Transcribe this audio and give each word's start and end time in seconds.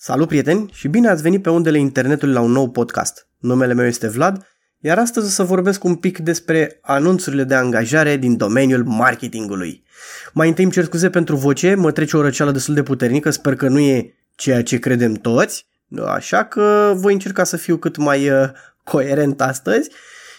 Salut 0.00 0.28
prieteni 0.28 0.70
și 0.72 0.88
bine 0.88 1.08
ați 1.08 1.22
venit 1.22 1.42
pe 1.42 1.50
undele 1.50 1.78
internetului 1.78 2.34
la 2.34 2.40
un 2.40 2.50
nou 2.50 2.70
podcast. 2.70 3.28
Numele 3.38 3.74
meu 3.74 3.86
este 3.86 4.08
Vlad, 4.08 4.46
iar 4.78 4.98
astăzi 4.98 5.26
o 5.26 5.28
să 5.28 5.42
vorbesc 5.42 5.84
un 5.84 5.94
pic 5.94 6.18
despre 6.18 6.78
anunțurile 6.82 7.44
de 7.44 7.54
angajare 7.54 8.16
din 8.16 8.36
domeniul 8.36 8.84
marketingului. 8.84 9.84
Mai 10.32 10.48
întâi 10.48 10.64
îmi 10.64 10.72
cer 10.72 10.84
scuze 10.84 11.10
pentru 11.10 11.36
voce, 11.36 11.74
mă 11.74 11.92
trece 11.92 12.16
o 12.16 12.22
răceală 12.22 12.50
destul 12.50 12.74
de 12.74 12.82
puternică, 12.82 13.30
sper 13.30 13.54
că 13.54 13.68
nu 13.68 13.78
e 13.78 14.14
ceea 14.34 14.62
ce 14.62 14.78
credem 14.78 15.14
toți, 15.14 15.66
așa 16.06 16.44
că 16.44 16.92
voi 16.96 17.12
încerca 17.12 17.44
să 17.44 17.56
fiu 17.56 17.76
cât 17.76 17.96
mai 17.96 18.30
uh, 18.30 18.48
coerent 18.84 19.40
astăzi 19.40 19.90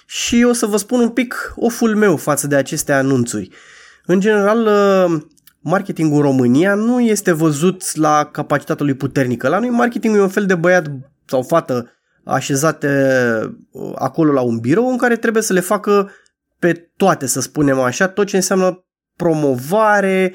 și 0.05 0.45
o 0.49 0.53
să 0.53 0.65
vă 0.65 0.77
spun 0.77 0.99
un 0.99 1.09
pic 1.09 1.53
oful 1.55 1.95
meu 1.95 2.17
față 2.17 2.47
de 2.47 2.55
aceste 2.55 2.93
anunțuri. 2.93 3.49
În 4.05 4.19
general, 4.19 4.65
uh, 4.65 5.21
marketingul 5.59 6.17
în 6.17 6.23
România 6.23 6.73
nu 6.73 7.01
este 7.01 7.31
văzut 7.31 7.95
la 7.95 8.25
capacitatea 8.25 8.85
lui 8.85 8.93
puternică. 8.93 9.47
La 9.47 9.59
noi 9.59 9.69
marketingul 9.69 10.19
e 10.19 10.23
un 10.23 10.29
fel 10.29 10.45
de 10.45 10.55
băiat 10.55 10.91
sau 11.25 11.41
fată 11.41 11.91
așezate 12.23 13.19
uh, 13.71 13.91
acolo 13.95 14.31
la 14.31 14.41
un 14.41 14.59
birou 14.59 14.89
în 14.89 14.97
care 14.97 15.15
trebuie 15.15 15.43
să 15.43 15.53
le 15.53 15.59
facă 15.59 16.11
pe 16.59 16.91
toate, 16.97 17.25
să 17.25 17.41
spunem 17.41 17.79
așa, 17.79 18.07
tot 18.07 18.27
ce 18.27 18.35
înseamnă 18.35 18.85
promovare 19.15 20.33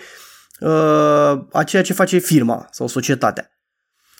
uh, 0.60 1.46
a 1.52 1.62
ceea 1.66 1.82
ce 1.82 1.92
face 1.92 2.18
firma 2.18 2.68
sau 2.70 2.86
societatea. 2.86 3.50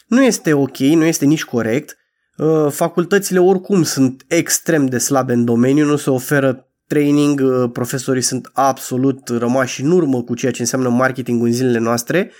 Nu 0.06 0.22
este 0.22 0.52
ok, 0.52 0.78
nu 0.78 1.04
este 1.04 1.24
nici 1.24 1.44
corect. 1.44 1.96
Uh, 2.36 2.66
facultățile 2.70 3.38
oricum 3.38 3.82
sunt 3.82 4.24
extrem 4.28 4.86
de 4.86 4.98
slabe 4.98 5.32
în 5.32 5.44
domeniu, 5.44 5.86
nu 5.86 5.96
se 5.96 6.10
oferă 6.10 6.68
training, 6.86 7.40
uh, 7.40 7.70
profesorii 7.72 8.22
sunt 8.22 8.50
absolut 8.52 9.28
rămași 9.28 9.82
în 9.82 9.90
urmă 9.90 10.22
cu 10.22 10.34
ceea 10.34 10.52
ce 10.52 10.60
înseamnă 10.60 10.88
marketing 10.88 11.42
în 11.42 11.52
zilele 11.52 11.78
noastre. 11.78 12.32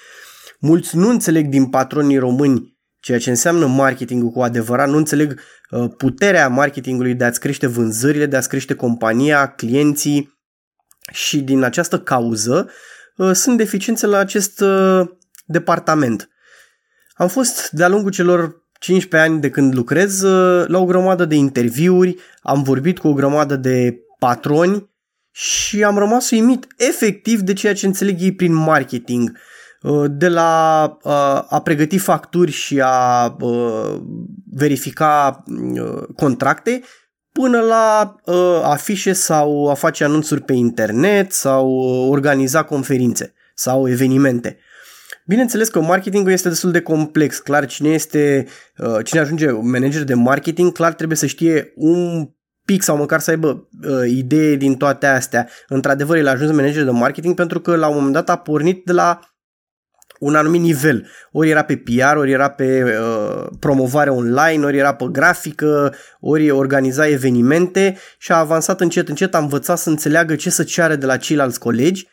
Mulți 0.59 0.97
nu 0.97 1.09
înțeleg 1.09 1.47
din 1.47 1.67
patronii 1.67 2.19
români 2.19 2.73
ceea 3.01 3.19
ce 3.19 3.31
înseamnă 3.31 3.67
marketingul 3.67 4.31
cu 4.31 4.43
adevărat, 4.43 4.89
nu 4.89 4.97
înțeleg 4.97 5.41
uh, 5.71 5.91
puterea 5.97 6.49
marketingului 6.49 7.15
de 7.15 7.25
a-ți 7.25 7.41
crește 7.41 7.67
vânzările, 7.67 8.27
de 8.27 8.37
a-ți 8.37 8.49
crește 8.49 8.75
compania, 8.75 9.47
clienții 9.47 10.39
și 11.13 11.41
din 11.41 11.63
această 11.63 12.01
cauză 12.01 12.71
uh, 13.17 13.33
sunt 13.33 13.57
deficiențe 13.57 14.07
la 14.07 14.19
acest 14.19 14.63
departament. 15.47 16.29
Am 17.15 17.29
fost 17.29 17.71
de-a 17.71 17.89
lungul 17.89 18.11
celor 18.11 18.63
15 18.79 19.31
ani 19.31 19.41
de 19.41 19.51
când 19.51 19.75
lucrez 19.75 20.23
la 20.67 20.79
o 20.79 20.85
grămadă 20.85 21.25
de 21.25 21.35
interviuri, 21.35 22.17
am 22.43 22.63
vorbit 22.63 22.99
cu 22.99 23.09
o 23.09 23.13
grămadă 23.13 23.57
de 23.57 24.04
patroni 24.25 24.91
și 25.31 25.85
am 25.85 25.99
rămas 25.99 26.31
uimit 26.31 26.67
efectiv 26.77 27.41
de 27.41 27.53
ceea 27.53 27.75
ce 27.75 27.87
înțeleg 27.87 28.21
ei 28.21 28.35
prin 28.35 28.53
marketing. 28.53 29.39
Uh, 29.83 30.05
de 30.11 30.29
la 30.29 30.85
uh, 31.03 31.13
a 31.49 31.61
pregăti 31.65 31.99
facturi 31.99 32.51
și 32.51 32.81
a 32.81 33.27
uh, 33.41 34.01
verifica 34.51 35.43
contracte 36.17 36.83
până 37.33 37.61
la 37.61 38.17
afișe 38.63 39.13
sau 39.13 39.71
a 39.71 39.75
face 39.75 40.05
anunțuri 40.05 40.41
pe 40.41 40.53
internet 40.53 41.33
sau 41.33 41.71
organiza 42.09 42.63
conferințe 42.63 43.35
sau 43.55 43.89
evenimente. 43.89 44.59
Bineînțeles 45.27 45.69
că 45.69 45.81
marketingul 45.81 46.33
este 46.33 46.49
destul 46.49 46.71
de 46.71 46.81
complex. 46.81 47.39
Clar, 47.39 47.67
cine 47.67 47.89
este, 47.89 48.47
cine 49.05 49.21
ajunge 49.21 49.51
manager 49.51 50.03
de 50.05 50.15
marketing, 50.15 50.73
clar 50.73 50.93
trebuie 50.93 51.17
să 51.17 51.27
știe 51.27 51.73
un 51.75 52.29
pic 52.65 52.83
sau 52.83 52.97
măcar 52.97 53.21
să 53.21 53.31
aibă 53.31 53.69
uh, 53.89 54.09
idee 54.09 54.57
din 54.57 54.77
toate 54.77 55.07
astea. 55.07 55.49
Într-adevăr, 55.69 56.17
el 56.17 56.27
a 56.27 56.31
ajuns 56.31 56.51
manager 56.51 56.85
de 56.85 56.91
marketing 56.91 57.35
pentru 57.35 57.61
că 57.61 57.77
la 57.77 57.89
un 57.89 57.95
moment 57.95 58.13
dat 58.13 58.31
a 58.31 58.37
pornit 58.37 58.85
de 58.85 58.93
la 58.93 59.21
un 60.19 60.35
anumit 60.35 60.61
nivel. 60.61 61.07
Ori 61.33 61.51
era 61.51 61.63
pe 61.63 61.77
PR, 61.77 62.17
ori 62.17 62.31
era 62.31 62.49
pe 62.49 62.99
uh, 62.99 63.47
promovare 63.61 64.11
online, 64.11 64.65
ori 64.65 64.77
era 64.77 64.95
pe 64.95 65.05
grafică, 65.11 65.95
ori 66.21 66.51
organiza 66.51 67.09
evenimente 67.09 67.99
și 68.19 68.33
a 68.33 68.37
avansat 68.37 68.81
încet, 68.81 69.09
încet, 69.09 69.35
a 69.35 69.39
învățat 69.39 69.79
să 69.79 69.89
înțeleagă 69.89 70.37
ce 70.37 70.51
să 70.51 70.65
ceară 70.65 70.97
de 70.97 71.07
la 71.07 71.17
ceilalți 71.17 71.59
colegi 71.59 72.09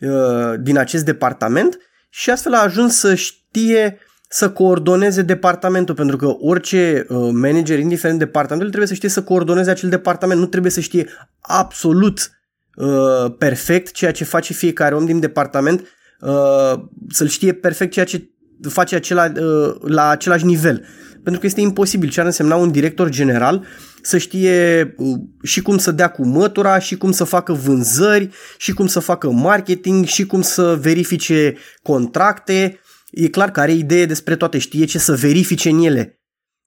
uh, 0.00 0.54
din 0.60 0.78
acest 0.78 1.04
departament 1.04 1.78
și 2.08 2.30
astfel 2.30 2.54
a 2.54 2.62
ajuns 2.62 2.98
să 2.98 3.14
știe 3.14 3.98
să 4.28 4.50
coordoneze 4.50 5.22
departamentul, 5.22 5.94
pentru 5.94 6.16
că 6.16 6.34
orice 6.38 7.06
uh, 7.08 7.30
manager, 7.32 7.78
indiferent 7.78 8.18
departamentul, 8.18 8.68
trebuie 8.68 8.88
să 8.88 8.94
știe 8.94 9.08
să 9.08 9.22
coordoneze 9.22 9.70
acel 9.70 9.88
departament, 9.88 10.40
nu 10.40 10.46
trebuie 10.46 10.72
să 10.72 10.80
știe 10.80 11.08
absolut 11.40 12.30
uh, 12.74 13.34
perfect 13.38 13.92
ceea 13.92 14.12
ce 14.12 14.24
face 14.24 14.52
fiecare 14.52 14.94
om 14.94 15.04
din 15.04 15.20
departament, 15.20 15.86
uh, 16.20 16.72
să-l 17.08 17.28
știe 17.28 17.52
perfect 17.52 17.92
ceea 17.92 18.04
ce 18.04 18.30
face 18.68 18.94
acela, 18.94 19.32
uh, 19.36 19.74
la 19.80 20.08
același 20.08 20.44
nivel. 20.44 20.84
Pentru 21.22 21.40
că 21.40 21.46
este 21.46 21.60
imposibil. 21.60 22.08
Ce 22.08 22.20
ar 22.20 22.26
însemna 22.26 22.56
un 22.56 22.70
director 22.70 23.08
general 23.08 23.64
să 24.02 24.18
știe 24.18 24.94
uh, 24.96 25.18
și 25.42 25.62
cum 25.62 25.78
să 25.78 25.90
dea 25.90 26.08
cu 26.08 26.26
mătura, 26.26 26.78
și 26.78 26.96
cum 26.96 27.12
să 27.12 27.24
facă 27.24 27.52
vânzări, 27.52 28.30
și 28.56 28.72
cum 28.72 28.86
să 28.86 29.00
facă 29.00 29.30
marketing, 29.30 30.06
și 30.06 30.26
cum 30.26 30.42
să 30.42 30.78
verifice 30.80 31.54
contracte, 31.82 32.80
e 33.10 33.28
clar 33.28 33.50
că 33.50 33.60
are 33.60 33.72
idee 33.72 34.06
despre 34.06 34.36
toate, 34.36 34.58
știe 34.58 34.84
ce 34.84 34.98
să 34.98 35.14
verifice 35.14 35.68
în 35.68 35.78
ele, 35.78 36.20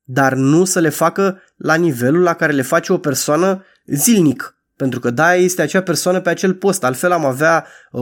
dar 0.03 0.33
nu 0.33 0.65
să 0.65 0.79
le 0.79 0.89
facă 0.89 1.41
la 1.55 1.75
nivelul 1.75 2.21
la 2.21 2.33
care 2.33 2.51
le 2.51 2.61
face 2.61 2.93
o 2.93 2.97
persoană 2.97 3.63
zilnic. 3.85 4.55
Pentru 4.75 4.99
că 4.99 5.09
da, 5.09 5.35
este 5.35 5.61
acea 5.61 5.81
persoană 5.81 6.21
pe 6.21 6.29
acel 6.29 6.53
post. 6.53 6.83
Altfel 6.83 7.11
am 7.11 7.25
avea 7.25 7.67
uh, 7.91 8.01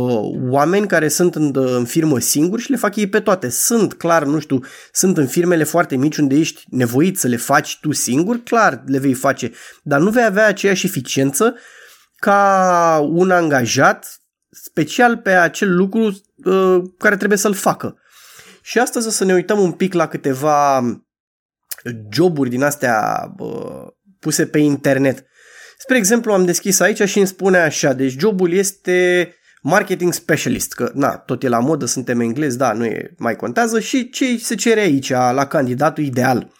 oameni 0.50 0.88
care 0.88 1.07
sunt 1.07 1.35
în, 1.35 1.55
uh, 1.55 1.75
în 1.75 1.85
firmă 1.85 2.19
singuri 2.19 2.61
și 2.61 2.69
le 2.69 2.77
fac 2.77 2.95
ei 2.95 3.07
pe 3.07 3.19
toate. 3.19 3.50
Sunt, 3.50 3.94
clar, 3.94 4.23
nu 4.23 4.39
știu, 4.39 4.59
sunt 4.91 5.17
în 5.17 5.27
firmele 5.27 5.63
foarte 5.63 5.95
mici 5.95 6.17
unde 6.17 6.35
ești 6.35 6.63
nevoit 6.69 7.19
să 7.19 7.27
le 7.27 7.35
faci 7.35 7.77
tu 7.81 7.91
singur, 7.91 8.38
clar 8.44 8.83
le 8.85 8.97
vei 8.97 9.13
face, 9.13 9.51
dar 9.83 10.00
nu 10.00 10.09
vei 10.09 10.23
avea 10.23 10.47
aceeași 10.47 10.85
eficiență 10.85 11.56
ca 12.16 13.00
un 13.09 13.31
angajat 13.31 14.21
special 14.50 15.17
pe 15.17 15.29
acel 15.29 15.75
lucru 15.75 16.21
uh, 16.44 16.81
care 16.97 17.17
trebuie 17.17 17.38
să-l 17.38 17.53
facă. 17.53 17.97
Și 18.62 18.80
astăzi 18.80 19.08
o 19.08 19.09
să 19.09 19.24
ne 19.24 19.34
uităm 19.34 19.59
un 19.59 19.72
pic 19.72 19.94
la 19.94 20.08
câteva 20.08 20.81
joburi 22.12 22.50
din 22.50 22.64
astea 22.64 23.28
bă, 23.36 23.86
puse 24.20 24.46
pe 24.46 24.59
internet. 24.59 25.25
Spre 25.78 25.97
exemplu, 25.97 26.34
am 26.34 26.46
deschis 26.46 26.80
aici 26.80 27.02
și 27.02 27.18
îmi 27.18 27.28
spune 27.28 27.58
așa, 27.58 27.94
deci 27.94 28.19
jobul 28.19 28.53
este 28.53 29.30
marketing 29.62 30.14
specialist, 30.14 30.74
că 30.74 30.92
na, 30.94 31.18
tot 31.18 31.44
e 31.44 31.48
la 31.48 31.59
modă, 31.59 31.86
suntem 31.86 32.19
englezi, 32.19 32.58
da, 32.58 32.74
nu 32.74 32.86
e, 32.86 33.14
mai 33.18 33.36
contează 33.36 33.80
și 33.80 34.09
ce 34.09 34.38
se 34.38 34.56
cere 34.56 34.80
aici 34.80 35.09
la 35.09 35.48
candidatul 35.48 36.03
ideal. 36.03 36.52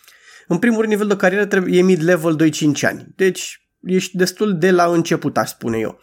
În 0.48 0.58
primul 0.58 0.80
rând, 0.80 0.92
nivel 0.92 1.08
de 1.08 1.16
carieră 1.16 1.46
trebuie, 1.46 1.78
e 1.78 1.82
mid-level 1.82 2.50
2-5 2.50 2.82
ani, 2.82 3.08
deci 3.16 3.70
ești 3.82 4.18
destul 4.18 4.58
de 4.58 4.72
la 4.72 4.86
început, 4.86 5.38
aș 5.38 5.50
spune 5.50 5.78
eu. 5.78 6.00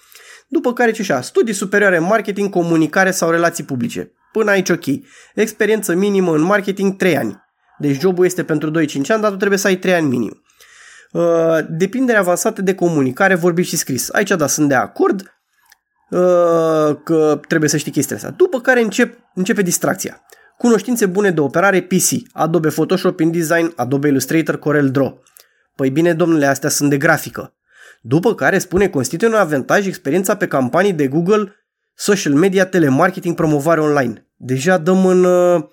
După 0.49 0.73
care 0.73 0.91
ce 0.91 1.01
așa, 1.01 1.21
studii 1.21 1.55
superioare 1.55 1.97
în 1.97 2.05
marketing, 2.05 2.51
comunicare 2.51 3.11
sau 3.11 3.31
relații 3.31 3.65
publice. 3.65 4.13
Până 4.37 4.51
aici 4.51 4.71
ok. 4.71 4.85
Experiență 5.35 5.95
minimă 5.95 6.35
în 6.35 6.41
marketing 6.41 6.97
3 6.97 7.17
ani. 7.17 7.45
Deci 7.79 7.99
jobul 7.99 8.25
este 8.25 8.45
pentru 8.45 8.71
2-5 8.71 8.73
ani, 9.09 9.21
dar 9.21 9.31
tu 9.31 9.37
trebuie 9.37 9.59
să 9.59 9.67
ai 9.67 9.77
3 9.77 9.95
ani 9.95 10.09
minim. 10.09 10.43
Uh, 11.13 11.59
depindere 11.69 12.19
avansată 12.19 12.63
de 12.63 12.75
comunicare, 12.75 13.35
vorbit 13.35 13.67
și 13.67 13.77
scris. 13.77 14.11
Aici 14.13 14.31
da, 14.31 14.47
sunt 14.47 14.69
de 14.69 14.75
acord 14.75 15.21
uh, 16.11 16.97
că 17.05 17.41
trebuie 17.49 17.69
să 17.69 17.77
știi 17.77 17.93
chestia 17.93 18.17
asta. 18.17 18.31
După 18.31 18.61
care 18.61 18.81
încep, 18.81 19.19
începe 19.35 19.63
distracția. 19.63 20.21
Cunoștințe 20.59 21.07
bune 21.07 21.31
de 21.31 21.41
operare 21.41 21.81
PC, 21.81 22.11
Adobe 22.33 22.69
Photoshop, 22.69 23.21
InDesign, 23.21 23.73
Adobe 23.77 24.09
Illustrator, 24.09 24.59
Corel 24.59 24.91
Draw. 24.91 25.23
Păi 25.75 25.91
bine, 25.91 26.13
domnule, 26.13 26.47
astea 26.47 26.69
sunt 26.69 26.91
de 26.91 26.97
grafică. 26.97 27.55
După 28.01 28.35
care 28.35 28.59
spune 28.59 28.89
constituie 28.89 29.31
un 29.31 29.37
avantaj 29.37 29.87
experiența 29.87 30.37
pe 30.37 30.47
campanii 30.47 30.93
de 30.93 31.07
Google, 31.07 31.55
social 31.95 32.33
media, 32.33 32.67
telemarketing, 32.67 33.35
promovare 33.35 33.81
online 33.81 34.21
deja 34.37 34.79
dăm 34.79 35.07
în 35.07 35.25
uh, 35.25 35.65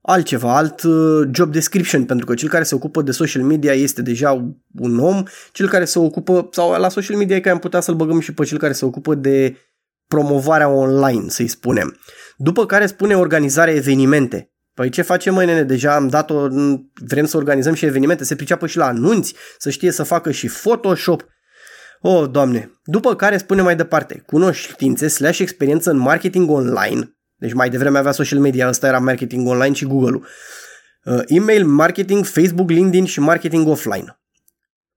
altceva, 0.00 0.56
alt 0.56 0.82
uh, 0.82 1.28
job 1.32 1.52
description, 1.52 2.04
pentru 2.04 2.26
că 2.26 2.34
cel 2.34 2.48
care 2.48 2.64
se 2.64 2.74
ocupă 2.74 3.02
de 3.02 3.10
social 3.10 3.42
media 3.42 3.72
este 3.72 4.02
deja 4.02 4.54
un 4.78 4.98
om, 4.98 5.22
cel 5.52 5.68
care 5.68 5.84
se 5.84 5.98
ocupă, 5.98 6.48
sau 6.50 6.80
la 6.80 6.88
social 6.88 7.16
media 7.16 7.36
e 7.36 7.40
că 7.40 7.50
am 7.50 7.58
putea 7.58 7.80
să-l 7.80 7.94
băgăm 7.94 8.20
și 8.20 8.34
pe 8.34 8.44
cel 8.44 8.58
care 8.58 8.72
se 8.72 8.84
ocupă 8.84 9.14
de 9.14 9.56
promovarea 10.06 10.68
online, 10.68 11.28
să-i 11.28 11.48
spunem. 11.48 11.96
După 12.36 12.66
care 12.66 12.86
spune 12.86 13.16
organizarea 13.16 13.74
evenimente. 13.74 14.52
Păi 14.74 14.88
ce 14.88 15.02
facem, 15.02 15.34
mai 15.34 15.46
nene? 15.46 15.62
Deja 15.62 15.94
am 15.94 16.08
dat-o, 16.08 16.46
vrem 17.06 17.26
să 17.26 17.36
organizăm 17.36 17.74
și 17.74 17.84
evenimente, 17.84 18.24
se 18.24 18.36
priceapă 18.36 18.66
și 18.66 18.76
la 18.76 18.86
anunți, 18.86 19.34
să 19.58 19.70
știe 19.70 19.90
să 19.90 20.02
facă 20.02 20.30
și 20.30 20.46
Photoshop. 20.46 21.24
O, 22.00 22.10
oh, 22.10 22.30
doamne! 22.30 22.70
După 22.84 23.14
care 23.14 23.36
spune 23.36 23.62
mai 23.62 23.76
departe, 23.76 24.22
cunoștințe 24.26 25.08
slash 25.08 25.38
experiență 25.38 25.90
în 25.90 25.96
marketing 25.96 26.50
online, 26.50 27.17
deci 27.38 27.52
mai 27.52 27.70
devreme 27.70 27.98
avea 27.98 28.12
social 28.12 28.40
media, 28.40 28.68
ăsta 28.68 28.86
era 28.86 28.98
marketing 28.98 29.48
online 29.48 29.74
și 29.74 29.84
Google-ul. 29.84 30.26
Uh, 31.04 31.20
email, 31.26 31.66
marketing, 31.66 32.24
Facebook, 32.24 32.70
LinkedIn 32.70 33.04
și 33.04 33.20
marketing 33.20 33.68
offline. 33.68 34.20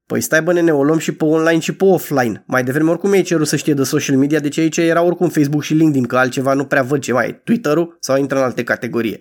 Păi 0.05 0.21
stai 0.21 0.41
bă 0.41 0.53
nene, 0.53 0.73
o 0.73 0.83
luăm 0.83 0.97
și 0.97 1.11
pe 1.11 1.23
online 1.23 1.59
și 1.59 1.75
pe 1.75 1.83
offline. 1.83 2.43
Mai 2.47 2.63
devreme 2.63 2.89
oricum 2.89 3.13
ei 3.13 3.23
cerut 3.23 3.47
să 3.47 3.55
știe 3.55 3.73
de 3.73 3.83
social 3.83 4.17
media, 4.17 4.39
deci 4.39 4.57
aici 4.57 4.77
era 4.77 5.01
oricum 5.01 5.29
Facebook 5.29 5.63
și 5.63 5.73
LinkedIn, 5.73 6.05
că 6.05 6.17
altceva 6.17 6.53
nu 6.53 6.65
prea 6.65 6.83
văd 6.83 7.01
ce 7.01 7.13
mai 7.13 7.41
Twitter-ul 7.43 7.97
sau 7.99 8.17
intră 8.17 8.38
în 8.38 8.43
alte 8.43 8.63
categorie. 8.63 9.19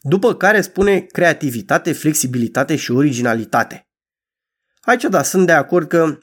După 0.00 0.34
care 0.34 0.60
spune 0.60 1.00
creativitate, 1.00 1.92
flexibilitate 1.92 2.76
și 2.76 2.90
originalitate. 2.90 3.88
Aici 4.80 5.02
da, 5.02 5.22
sunt 5.22 5.46
de 5.46 5.52
acord 5.52 5.88
că 5.88 6.18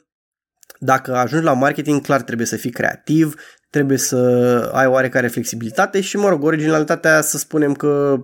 dacă 0.78 1.14
ajungi 1.14 1.44
la 1.44 1.52
marketing, 1.52 2.00
clar 2.00 2.22
trebuie 2.22 2.46
să 2.46 2.56
fii 2.56 2.70
creativ, 2.70 3.34
trebuie 3.76 3.98
să 3.98 4.16
ai 4.72 4.86
oarecare 4.86 5.28
flexibilitate 5.28 6.00
și, 6.00 6.16
mă 6.16 6.28
rog, 6.28 6.44
originalitatea 6.44 7.20
să 7.20 7.38
spunem 7.38 7.74
că 7.74 8.16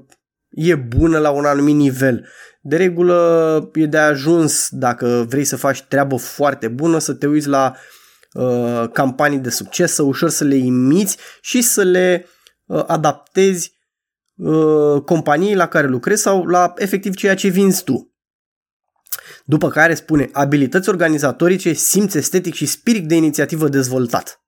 e 0.48 0.74
bună 0.74 1.18
la 1.18 1.30
un 1.30 1.44
anumit 1.44 1.74
nivel. 1.74 2.28
De 2.60 2.76
regulă 2.76 3.70
e 3.74 3.86
de 3.86 3.98
ajuns 3.98 4.68
dacă 4.70 5.26
vrei 5.28 5.44
să 5.44 5.56
faci 5.56 5.82
treabă 5.82 6.16
foarte 6.16 6.68
bună 6.68 6.98
să 6.98 7.12
te 7.12 7.26
uiți 7.26 7.48
la 7.48 7.74
uh, 8.32 8.84
campanii 8.92 9.38
de 9.38 9.50
succes, 9.50 9.92
să 9.92 10.02
ușor 10.02 10.28
să 10.28 10.44
le 10.44 10.54
imiți 10.54 11.16
și 11.40 11.62
să 11.62 11.82
le 11.82 12.26
uh, 12.66 12.84
adaptezi 12.86 13.74
uh, 14.34 15.02
companiei 15.02 15.54
la 15.54 15.66
care 15.66 15.86
lucrezi 15.86 16.22
sau 16.22 16.46
la 16.46 16.72
efectiv 16.76 17.14
ceea 17.14 17.34
ce 17.34 17.48
vinzi 17.48 17.84
tu. 17.84 18.14
După 19.44 19.68
care 19.68 19.94
spune 19.94 20.28
abilități 20.32 20.88
organizatorice, 20.88 21.72
simț 21.72 22.14
estetic 22.14 22.54
și 22.54 22.66
spirit 22.66 23.08
de 23.08 23.14
inițiativă 23.14 23.68
dezvoltat. 23.68 24.41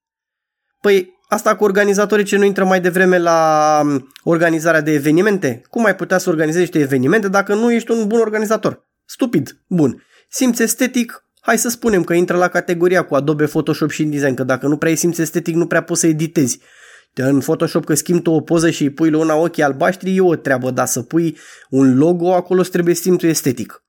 Păi 0.85 1.21
asta 1.29 1.57
cu 1.57 1.65
organizatorii 1.65 2.25
ce 2.25 2.37
nu 2.37 2.45
intră 2.45 2.65
mai 2.65 2.81
devreme 2.81 3.19
la 3.19 3.81
um, 3.85 4.13
organizarea 4.23 4.81
de 4.81 4.93
evenimente? 4.93 5.63
Cum 5.71 5.85
ai 5.85 5.95
putea 5.95 6.19
să 6.19 6.31
organizezi 6.31 6.61
niște 6.61 6.79
evenimente 6.79 7.29
dacă 7.29 7.55
nu 7.55 7.73
ești 7.73 7.91
un 7.91 8.07
bun 8.07 8.21
organizator? 8.21 8.87
Stupid. 9.05 9.59
Bun. 9.69 10.03
Simț 10.29 10.59
estetic, 10.59 11.25
hai 11.41 11.59
să 11.59 11.69
spunem 11.69 12.05
că 12.05 12.13
intră 12.13 12.37
la 12.37 12.49
categoria 12.49 13.05
cu 13.05 13.15
Adobe 13.15 13.45
Photoshop 13.45 13.91
și 13.91 14.03
InDesign, 14.03 14.35
că 14.35 14.45
dacă 14.45 14.67
nu 14.67 14.77
prea 14.77 14.91
ai 14.91 14.97
simț 14.97 15.19
estetic, 15.19 15.55
nu 15.55 15.67
prea 15.67 15.83
poți 15.83 16.01
să 16.01 16.07
editezi. 16.07 16.61
În 17.15 17.39
Photoshop 17.39 17.85
că 17.85 17.95
schimbi 17.95 18.23
tu 18.23 18.31
o 18.31 18.41
poză 18.41 18.71
și 18.71 18.83
îi 18.83 18.91
pui 18.91 19.11
la 19.11 19.19
una 19.19 19.35
ochii 19.35 19.63
albaștri, 19.63 20.17
e 20.17 20.21
o 20.21 20.35
treabă, 20.35 20.71
dar 20.71 20.87
să 20.87 21.03
pui 21.03 21.37
un 21.71 21.97
logo 21.97 22.35
acolo 22.35 22.61
îți 22.61 22.71
trebuie 22.71 22.95
simțul 22.95 23.29
estetic. 23.29 23.85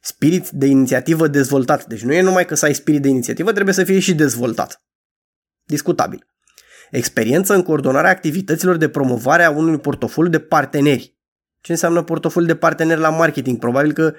Spirit 0.00 0.48
de 0.48 0.66
inițiativă 0.66 1.28
dezvoltat. 1.28 1.86
Deci 1.86 2.02
nu 2.02 2.12
e 2.12 2.20
numai 2.20 2.44
că 2.44 2.54
să 2.54 2.64
ai 2.64 2.74
spirit 2.74 3.02
de 3.02 3.08
inițiativă, 3.08 3.52
trebuie 3.52 3.74
să 3.74 3.84
fie 3.84 3.98
și 3.98 4.14
dezvoltat. 4.14 4.85
Discutabil. 5.66 6.26
Experiență 6.90 7.54
în 7.54 7.62
coordonarea 7.62 8.10
activităților 8.10 8.76
de 8.76 8.88
promovare 8.88 9.42
a 9.42 9.50
unui 9.50 9.78
portofoliu 9.78 10.30
de 10.30 10.38
parteneri. 10.38 11.16
Ce 11.60 11.72
înseamnă 11.72 12.02
portofoliu 12.02 12.48
de 12.48 12.56
parteneri 12.56 13.00
la 13.00 13.10
marketing? 13.10 13.58
Probabil 13.58 13.92
că 13.92 14.14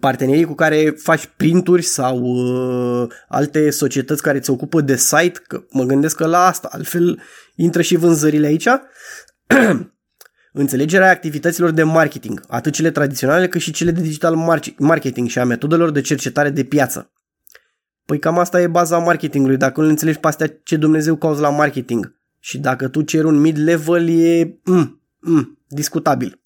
partenerii 0.00 0.44
cu 0.44 0.54
care 0.54 0.94
faci 0.96 1.26
printuri 1.36 1.82
sau 1.82 2.20
uh, 2.20 3.08
alte 3.28 3.70
societăți 3.70 4.22
care 4.22 4.40
se 4.40 4.50
ocupă 4.50 4.80
de 4.80 4.96
site, 4.96 5.42
că 5.46 5.64
mă 5.70 5.84
gândesc 5.84 6.16
că 6.16 6.26
la 6.26 6.46
asta, 6.46 6.68
altfel 6.72 7.22
intră 7.54 7.82
și 7.82 7.96
vânzările 7.96 8.46
aici. 8.46 8.68
Înțelegerea 10.52 11.10
activităților 11.10 11.70
de 11.70 11.82
marketing, 11.82 12.44
atât 12.48 12.72
cele 12.72 12.90
tradiționale 12.90 13.48
cât 13.48 13.60
și 13.60 13.72
cele 13.72 13.90
de 13.90 14.00
digital 14.00 14.34
marketing 14.78 15.28
și 15.28 15.38
a 15.38 15.44
metodelor 15.44 15.90
de 15.90 16.00
cercetare 16.00 16.50
de 16.50 16.64
piață. 16.64 17.10
Păi 18.06 18.18
cam 18.18 18.38
asta 18.38 18.60
e 18.60 18.66
baza 18.66 18.98
marketingului. 18.98 19.56
Dacă 19.56 19.80
nu 19.80 19.88
înțelegi 19.88 20.18
pe 20.18 20.26
astea, 20.26 20.60
ce 20.62 20.76
Dumnezeu 20.76 21.16
cauți 21.16 21.40
la 21.40 21.50
marketing? 21.50 22.14
Și 22.38 22.58
dacă 22.58 22.88
tu 22.88 23.02
ceri 23.02 23.26
un 23.26 23.40
mid-level, 23.40 24.08
e 24.08 24.58
mm, 24.64 25.02
mm, 25.18 25.58
discutabil. 25.68 26.40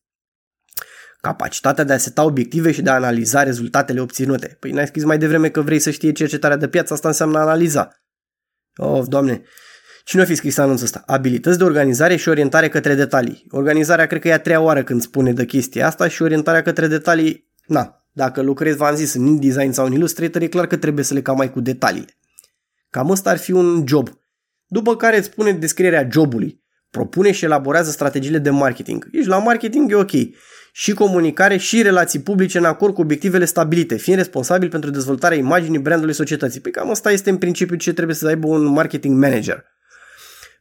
Capacitatea 1.21 1.85
de 1.85 1.93
a 1.93 1.99
seta 1.99 2.25
obiective 2.25 2.73
și 2.73 2.83
de 2.83 2.91
a 2.91 2.95
analiza 2.95 3.43
rezultatele 3.43 4.01
obținute. 4.01 4.57
Păi 4.61 4.71
n-ai 4.71 4.87
scris 4.87 5.05
mai 5.05 5.19
devreme 5.19 5.49
că 5.49 5.61
vrei 5.61 5.79
să 5.79 5.91
știi 5.91 6.13
cercetarea 6.13 6.57
de 6.57 6.69
piață, 6.69 6.93
asta 6.93 7.09
înseamnă 7.09 7.39
analiza. 7.39 7.91
Oh, 8.77 9.05
doamne, 9.07 9.43
Cine 10.05 10.23
a 10.23 10.25
fi 10.25 10.35
scris 10.35 10.59
anunțul 10.59 10.85
ăsta? 10.85 11.03
Abilități 11.07 11.59
de 11.59 11.65
organizare 11.65 12.17
și 12.17 12.29
orientare 12.29 12.69
către 12.69 12.95
detalii. 12.95 13.47
Organizarea 13.51 14.07
cred 14.07 14.21
că 14.21 14.29
e 14.29 14.33
a 14.33 14.41
treia 14.41 14.61
oară 14.61 14.83
când 14.83 15.03
spune 15.03 15.33
de 15.33 15.45
chestia 15.45 15.87
asta 15.87 16.09
și 16.09 16.23
orientarea 16.23 16.63
către 16.63 16.87
detalii, 16.87 17.51
na, 17.67 18.00
dacă 18.13 18.43
lucrezi, 18.43 18.77
v-am 18.77 18.95
zis, 18.95 19.15
în 19.15 19.27
InDesign 19.27 19.71
sau 19.71 19.87
în 19.87 19.93
Illustrator, 19.93 20.43
e 20.43 20.47
clar 20.47 20.67
că 20.67 20.77
trebuie 20.77 21.05
să 21.05 21.15
le 21.15 21.23
cam 21.23 21.37
mai 21.37 21.51
cu 21.51 21.61
detaliile. 21.61 22.19
Cam 22.91 23.11
ăsta 23.11 23.31
ar 23.31 23.39
fi 23.39 23.53
un 23.53 23.85
job. 23.87 24.09
După 24.67 24.97
care 24.97 25.17
îți 25.17 25.27
spune 25.27 25.53
descrierea 25.53 26.09
jobului. 26.11 26.63
Propune 26.91 27.33
și 27.33 27.45
elaborează 27.45 27.91
strategiile 27.91 28.39
de 28.39 28.51
marketing. 28.51 29.09
Ești 29.13 29.29
la 29.29 29.39
marketing, 29.39 29.91
e 29.91 29.95
ok. 29.95 30.11
Și 30.73 30.93
comunicare 30.93 31.57
și 31.57 31.83
relații 31.83 32.21
publice 32.21 32.59
în 32.59 32.65
acord 32.65 32.95
cu 32.95 33.01
obiectivele 33.01 33.45
stabilite, 33.45 33.97
fiind 33.97 34.19
responsabil 34.19 34.69
pentru 34.69 34.91
dezvoltarea 34.91 35.39
imaginii 35.39 35.79
brandului 35.79 36.15
societății. 36.15 36.61
Păi 36.61 36.71
cam 36.73 36.91
asta 36.91 37.11
este 37.11 37.31
în 37.31 37.37
principiu 37.37 37.77
ce 37.77 37.93
trebuie 37.93 38.17
să 38.17 38.27
aibă 38.27 38.47
un 38.47 38.65
marketing 38.65 39.23
manager. 39.23 39.65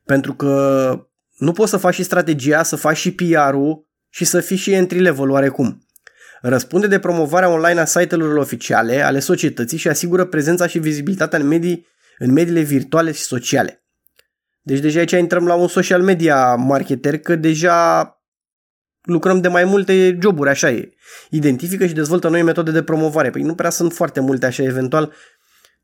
Pentru 0.05 0.33
că 0.33 0.91
nu 1.37 1.51
poți 1.51 1.69
să 1.69 1.77
faci 1.77 1.93
și 1.93 2.03
strategia, 2.03 2.63
să 2.63 2.75
faci 2.75 2.97
și 2.97 3.11
PR-ul 3.11 3.87
și 4.09 4.25
să 4.25 4.39
fii 4.39 4.57
și 4.57 4.71
entry 4.71 4.99
level 4.99 5.29
oarecum. 5.29 5.85
Răspunde 6.41 6.87
de 6.87 6.99
promovarea 6.99 7.49
online 7.49 7.79
a 7.79 7.85
site-urilor 7.85 8.37
oficiale 8.37 9.01
ale 9.01 9.19
societății 9.19 9.77
și 9.77 9.87
asigură 9.87 10.25
prezența 10.25 10.67
și 10.67 10.79
vizibilitatea 10.79 11.39
în, 11.39 11.47
medii, 11.47 11.87
în 12.17 12.31
mediile 12.31 12.61
virtuale 12.61 13.11
și 13.11 13.21
sociale. 13.21 13.83
Deci 14.61 14.79
deja 14.79 14.99
aici 14.99 15.11
intrăm 15.11 15.47
la 15.47 15.53
un 15.53 15.67
social 15.67 16.01
media 16.01 16.55
marketer, 16.55 17.19
că 17.19 17.35
deja 17.35 18.13
lucrăm 19.01 19.41
de 19.41 19.47
mai 19.47 19.63
multe 19.63 20.17
joburi, 20.21 20.49
așa 20.49 20.69
e. 20.69 20.89
Identifică 21.29 21.85
și 21.85 21.93
dezvoltă 21.93 22.29
noi 22.29 22.41
metode 22.41 22.71
de 22.71 22.83
promovare. 22.83 23.29
Păi 23.29 23.41
nu 23.41 23.55
prea 23.55 23.69
sunt 23.69 23.93
foarte 23.93 24.19
multe 24.19 24.45
așa, 24.45 24.63
eventual 24.63 25.13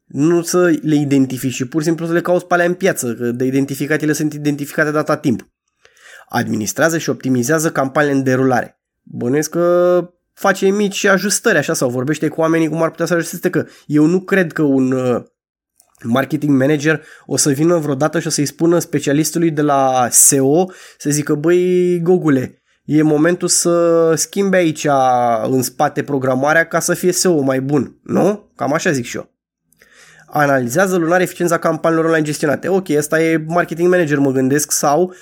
nu 0.05 0.41
să 0.41 0.79
le 0.81 0.95
identifici 0.95 1.53
și 1.53 1.67
pur 1.67 1.81
și 1.81 1.87
simplu 1.87 2.05
să 2.05 2.13
le 2.13 2.21
cauți 2.21 2.45
pe 2.45 2.53
alea 2.53 2.65
în 2.65 2.73
piață, 2.73 3.13
că 3.13 3.31
de 3.31 3.45
identificat 3.45 4.01
ele 4.01 4.13
sunt 4.13 4.33
identificate 4.33 4.91
data 4.91 5.17
timp. 5.17 5.49
Administrează 6.27 6.97
și 6.97 7.09
optimizează 7.09 7.71
campaniile 7.71 8.17
în 8.17 8.23
derulare. 8.23 8.81
Bănuiesc 9.01 9.49
că 9.49 10.09
face 10.35 10.65
mici 10.65 11.05
ajustări 11.05 11.57
așa 11.57 11.73
sau 11.73 11.89
vorbește 11.89 12.27
cu 12.27 12.41
oamenii 12.41 12.69
cum 12.69 12.81
ar 12.81 12.89
putea 12.89 13.05
să 13.05 13.13
ajusteze 13.13 13.49
că 13.49 13.65
eu 13.85 14.05
nu 14.05 14.19
cred 14.19 14.51
că 14.51 14.61
un 14.61 14.91
uh, 14.91 15.23
marketing 16.03 16.59
manager 16.59 17.03
o 17.25 17.37
să 17.37 17.49
vină 17.49 17.77
vreodată 17.77 18.19
și 18.19 18.27
o 18.27 18.29
să-i 18.29 18.45
spună 18.45 18.79
specialistului 18.79 19.51
de 19.51 19.61
la 19.61 20.07
SEO 20.11 20.71
să 20.97 21.09
zică 21.09 21.33
băi 21.33 21.99
Gogule, 22.01 22.61
e 22.83 23.01
momentul 23.01 23.47
să 23.47 24.13
schimbe 24.15 24.57
aici 24.57 24.87
în 25.43 25.61
spate 25.61 26.03
programarea 26.03 26.67
ca 26.67 26.79
să 26.79 26.93
fie 26.93 27.11
SEO 27.11 27.41
mai 27.41 27.61
bun, 27.61 27.99
nu? 28.03 28.51
Cam 28.55 28.73
așa 28.73 28.91
zic 28.91 29.05
și 29.05 29.15
eu 29.15 29.33
analizează 30.27 30.95
lunar 30.95 31.21
eficiența 31.21 31.57
campaniilor 31.57 32.05
online 32.05 32.25
gestionate. 32.25 32.67
Ok, 32.67 32.89
asta 32.89 33.21
e 33.21 33.43
marketing 33.47 33.89
manager, 33.89 34.17
mă 34.17 34.31
gândesc, 34.31 34.71
sau 34.71 35.03
uh, 35.03 35.15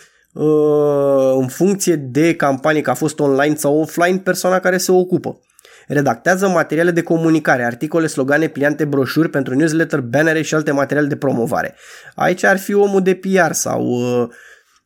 în 1.36 1.48
funcție 1.48 1.96
de 1.96 2.36
campanie, 2.36 2.82
că 2.82 2.90
a 2.90 2.94
fost 2.94 3.20
online 3.20 3.56
sau 3.56 3.80
offline, 3.80 4.18
persoana 4.18 4.60
care 4.60 4.78
se 4.78 4.92
ocupă. 4.92 5.40
Redactează 5.88 6.48
materiale 6.48 6.92
de 6.92 7.02
comunicare, 7.02 7.63
articole, 7.63 8.08
slogane, 8.08 8.48
pliante, 8.48 8.86
broșuri 8.86 9.30
pentru 9.30 9.56
newsletter, 9.56 10.02
bannere 10.02 10.42
și 10.42 10.56
alte 10.56 10.72
materiale 10.72 11.08
de 11.08 11.16
promovare. 11.16 11.75
Aici 12.16 12.44
ar 12.44 12.58
fi 12.58 12.74
omul 12.74 13.02
de 13.02 13.16
PR 13.16 13.52
sau 13.52 13.86
uh, 13.86 14.28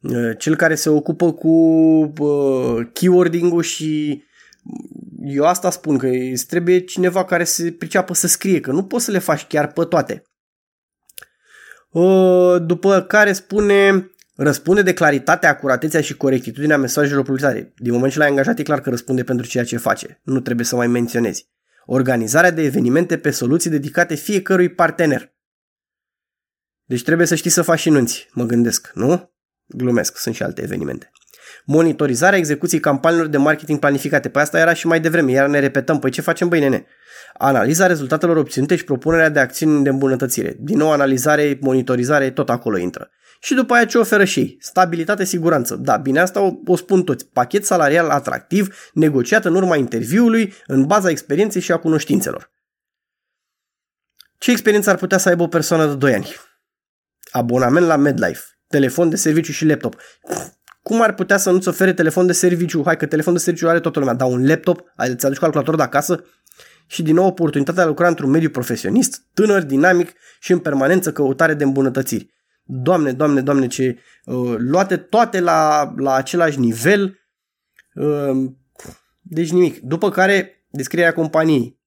uh, 0.02 0.38
cel 0.38 0.56
care 0.56 0.76
se 0.76 0.90
ocupă 0.90 1.34
cu 1.34 1.48
uh, 2.18 2.88
keywording-ul 2.94 3.62
și 3.62 4.24
eu 5.24 5.44
asta 5.46 5.70
spun, 5.70 5.98
că 5.98 6.08
îți 6.32 6.46
trebuie 6.46 6.80
cineva 6.80 7.26
care 7.26 7.44
se 7.44 7.72
priceapă 7.72 8.14
să 8.14 8.28
scrie, 8.28 8.60
că 8.60 8.72
nu 8.72 8.84
poți 8.84 9.06
să 9.06 9.12
le 9.12 9.20
faci 9.20 9.46
chiar 9.46 9.68
pe 9.68 9.84
toate. 9.84 10.24
După 12.66 13.02
care 13.02 13.34
spune, 13.34 14.12
răspunde 14.38 14.82
de 14.82 14.94
claritatea, 14.94 15.50
acuratețea 15.50 16.02
și 16.02 16.18
corectitudinea 16.18 16.78
mesajelor 16.78 17.24
publicitare. 17.24 17.74
Din 17.76 17.94
moment 17.94 18.12
ce 18.12 18.18
l-ai 18.18 18.28
angajat, 18.28 18.60
e 18.60 18.64
clar 18.64 18.82
că 18.82 18.90
răspunde 18.90 19.24
pentru 19.24 19.48
ceea 19.48 19.64
ce 19.64 19.78
face. 19.78 20.22
Nu 20.24 20.40
trebuie 20.40 20.66
să 20.66 20.76
mai 20.76 20.88
menționezi. 20.88 21.50
Organizarea 21.86 22.52
de 22.52 22.62
evenimente 22.62 23.18
pe 23.18 23.30
soluții 23.30 23.70
dedicate 23.70 24.16
fiecărui 24.16 24.70
partener. 24.70 25.36
Deci 26.86 27.04
trebuie 27.04 27.28
să 27.28 27.36
știi 27.36 27.50
să 27.50 27.62
faci 27.62 27.80
și 27.80 27.90
nunți, 27.90 28.28
mă 28.32 28.44
gândesc, 28.44 28.92
nu? 28.94 29.32
Glumesc, 29.66 30.18
sunt 30.18 30.36
și 30.36 30.44
alte 30.44 30.62
evenimente 30.62 31.12
monitorizarea 31.68 32.38
execuției 32.38 32.80
campaniilor 32.80 33.28
de 33.28 33.38
marketing 33.38 33.80
planificate. 33.80 34.30
Păi 34.30 34.42
asta 34.42 34.60
era 34.60 34.74
și 34.74 34.88
mai 34.88 35.00
devreme, 35.00 35.32
iar 35.32 35.48
ne 35.48 35.60
repetăm. 35.60 36.00
Păi 36.00 36.12
ce 36.12 36.22
facem, 36.22 36.48
băi 36.48 36.60
nene? 36.60 36.86
Analiza 37.34 37.88
rezultatelor 37.88 38.38
obținute 38.38 38.76
și 38.76 38.84
propunerea 38.84 39.30
de 39.30 39.40
acțiuni 39.40 39.84
de 39.84 39.90
îmbunătățire. 39.90 40.56
Din 40.60 40.78
nou, 40.78 40.92
analizare, 40.92 41.58
monitorizare, 41.62 42.30
tot 42.30 42.50
acolo 42.50 42.78
intră. 42.78 43.10
Și 43.40 43.54
după 43.54 43.74
aia 43.74 43.86
ce 43.86 43.98
oferă 43.98 44.24
și 44.24 44.40
ei? 44.40 44.58
Stabilitate, 44.60 45.24
siguranță. 45.24 45.76
Da, 45.76 45.98
bine, 45.98 46.20
asta 46.20 46.42
o, 46.42 46.52
o 46.66 46.76
spun 46.76 47.04
toți. 47.04 47.26
Pachet 47.26 47.66
salarial 47.66 48.10
atractiv, 48.10 48.76
negociat 48.94 49.46
în 49.46 49.56
urma 49.56 49.76
interviului, 49.76 50.54
în 50.66 50.86
baza 50.86 51.10
experienței 51.10 51.62
și 51.62 51.72
a 51.72 51.78
cunoștințelor. 51.78 52.52
Ce 54.38 54.52
experiență 54.52 54.90
ar 54.90 54.96
putea 54.96 55.18
să 55.18 55.30
aibă 55.30 55.44
o 55.44 55.48
persoană 55.48 55.86
de 55.86 55.96
2 55.96 56.14
ani? 56.14 56.36
Abonament 57.32 57.86
la 57.86 57.96
MedLife, 57.96 58.44
telefon 58.68 59.10
de 59.10 59.16
serviciu 59.16 59.52
și 59.52 59.66
laptop. 59.66 59.96
Cum 60.82 61.02
ar 61.02 61.14
putea 61.14 61.38
să 61.38 61.52
nu-ți 61.52 61.68
ofere 61.68 61.94
telefon 61.94 62.26
de 62.26 62.32
serviciu? 62.32 62.82
Hai 62.86 62.98
că 62.98 63.06
telefon 63.06 63.34
de 63.34 63.40
serviciu 63.40 63.68
are 63.68 63.80
toată 63.80 64.00
lumea, 64.00 64.14
dar 64.14 64.28
un 64.28 64.48
laptop, 64.48 64.94
îți 64.96 65.26
aduci 65.26 65.38
calculator 65.38 65.76
de 65.76 65.82
acasă 65.82 66.24
și 66.86 67.04
din 67.04 67.16
nou 67.16 67.26
oportunitatea 67.26 67.82
de 67.82 67.86
a 67.86 67.90
lucra 67.90 68.08
într-un 68.08 68.30
mediu 68.30 68.50
profesionist, 68.50 69.22
tânăr, 69.34 69.64
dinamic 69.64 70.14
și 70.40 70.52
în 70.52 70.60
permanență 70.60 71.12
căutare 71.12 71.54
de 71.54 71.64
îmbunătățiri. 71.64 72.36
Doamne, 72.70 73.12
doamne, 73.12 73.42
doamne, 73.42 73.68
ce 73.68 74.00
uh, 74.26 74.56
luate 74.58 74.98
toate 74.98 75.40
la, 75.40 75.94
la 75.98 76.14
același 76.14 76.60
nivel, 76.60 77.18
Um, 77.98 78.58
deci 79.22 79.52
nimic. 79.52 79.80
După 79.80 80.10
care, 80.10 80.66
descrierea 80.70 81.14
companiei. 81.14 81.80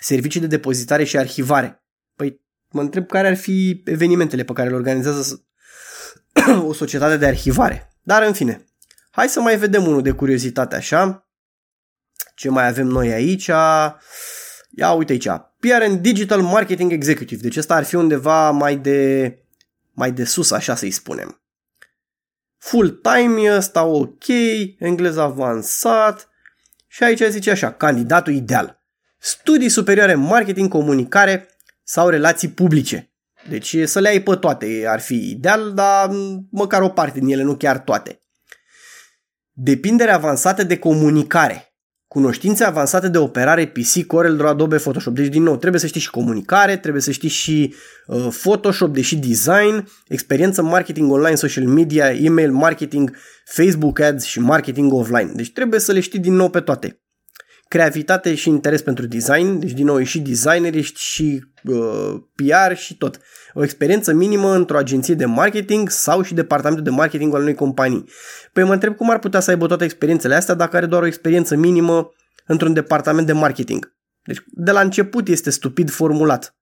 Servicii 0.00 0.40
de 0.40 0.46
depozitare 0.46 1.04
și 1.04 1.18
arhivare. 1.18 1.84
Păi, 2.14 2.40
mă 2.70 2.80
întreb 2.80 3.06
care 3.06 3.28
ar 3.28 3.36
fi 3.36 3.82
evenimentele 3.84 4.44
pe 4.44 4.52
care 4.52 4.68
le 4.68 4.74
organizează 4.74 5.46
o 6.68 6.72
societate 6.72 7.16
de 7.16 7.26
arhivare. 7.26 7.92
Dar, 8.02 8.22
în 8.22 8.32
fine, 8.32 8.64
hai 9.10 9.28
să 9.28 9.40
mai 9.40 9.56
vedem 9.56 9.86
unul 9.86 10.02
de 10.02 10.10
curiozitate 10.10 10.76
așa. 10.76 11.28
Ce 12.34 12.48
mai 12.48 12.66
avem 12.66 12.86
noi 12.86 13.12
aici? 13.12 13.46
Ia 14.70 14.92
uite 14.96 15.12
aici. 15.12 15.28
PR 15.60 15.82
and 15.82 16.00
Digital 16.00 16.40
Marketing 16.40 16.92
Executive. 16.92 17.42
Deci 17.42 17.56
ăsta 17.56 17.74
ar 17.74 17.84
fi 17.84 17.94
undeva 17.94 18.50
mai 18.50 18.76
de, 18.76 19.38
mai 19.92 20.12
de 20.12 20.24
sus, 20.24 20.50
așa 20.50 20.74
să-i 20.74 20.90
spunem. 20.90 21.42
Full-time 22.58 23.54
ăsta 23.56 23.84
ok, 23.84 24.24
englez 24.78 25.16
avansat 25.16 26.28
și 26.86 27.02
aici 27.02 27.22
zice 27.22 27.50
așa, 27.50 27.72
candidatul 27.72 28.32
ideal. 28.32 28.82
Studii 29.18 29.68
superioare 29.68 30.12
în 30.12 30.20
marketing, 30.20 30.70
comunicare 30.70 31.48
sau 31.82 32.08
relații 32.08 32.50
publice. 32.50 33.12
Deci 33.48 33.76
să 33.84 34.00
le 34.00 34.08
ai 34.08 34.22
pe 34.22 34.36
toate 34.36 34.84
ar 34.86 35.00
fi 35.00 35.30
ideal, 35.30 35.74
dar 35.74 36.10
măcar 36.50 36.82
o 36.82 36.88
parte 36.88 37.18
din 37.18 37.28
ele, 37.28 37.42
nu 37.42 37.56
chiar 37.56 37.78
toate. 37.78 38.22
Depindere 39.52 40.10
avansată 40.10 40.62
de 40.62 40.78
comunicare 40.78 41.69
cunoștințe 42.14 42.64
avansate 42.64 43.08
de 43.08 43.18
operare 43.18 43.66
PC, 43.66 44.06
Corel 44.06 44.36
Draw, 44.36 44.50
Adobe 44.50 44.76
Photoshop. 44.76 45.14
Deci, 45.14 45.26
din 45.26 45.42
nou, 45.42 45.56
trebuie 45.56 45.80
să 45.80 45.86
știi 45.86 46.00
și 46.00 46.10
comunicare, 46.10 46.76
trebuie 46.76 47.02
să 47.02 47.10
știi 47.10 47.28
și 47.28 47.74
uh, 48.06 48.28
Photoshop, 48.42 48.94
deși 48.94 49.16
design, 49.16 49.88
experiență 50.08 50.62
marketing 50.62 51.10
online, 51.10 51.34
social 51.34 51.64
media, 51.66 52.10
email 52.10 52.52
marketing, 52.52 53.16
Facebook 53.44 54.00
ads 54.00 54.24
și 54.24 54.40
marketing 54.40 54.92
offline. 54.92 55.32
Deci 55.34 55.52
trebuie 55.52 55.80
să 55.80 55.92
le 55.92 56.00
știi 56.00 56.18
din 56.18 56.34
nou 56.34 56.48
pe 56.48 56.60
toate 56.60 57.00
creativitate 57.70 58.34
și 58.34 58.48
interes 58.48 58.82
pentru 58.82 59.06
design, 59.06 59.58
deci 59.58 59.72
din 59.72 59.84
nou 59.84 60.00
ești 60.00 60.18
și 60.18 60.20
designer, 60.20 60.74
ești 60.74 61.00
și 61.00 61.44
uh, 61.64 62.14
PR 62.34 62.74
și 62.74 62.96
tot. 62.96 63.20
O 63.52 63.62
experiență 63.62 64.12
minimă 64.12 64.54
într-o 64.54 64.76
agenție 64.76 65.14
de 65.14 65.24
marketing 65.24 65.90
sau 65.90 66.22
și 66.22 66.34
departamentul 66.34 66.84
de 66.84 66.90
marketing 66.90 67.34
al 67.34 67.40
unei 67.40 67.54
companii. 67.54 68.04
Păi 68.52 68.64
mă 68.64 68.72
întreb 68.72 68.96
cum 68.96 69.10
ar 69.10 69.18
putea 69.18 69.40
să 69.40 69.50
aibă 69.50 69.66
toate 69.66 69.84
experiențele 69.84 70.34
astea 70.34 70.54
dacă 70.54 70.76
are 70.76 70.86
doar 70.86 71.02
o 71.02 71.06
experiență 71.06 71.56
minimă 71.56 72.10
într-un 72.46 72.72
departament 72.72 73.26
de 73.26 73.32
marketing. 73.32 73.94
Deci 74.22 74.42
de 74.46 74.70
la 74.70 74.80
început 74.80 75.28
este 75.28 75.50
stupid 75.50 75.90
formulat. 75.90 76.56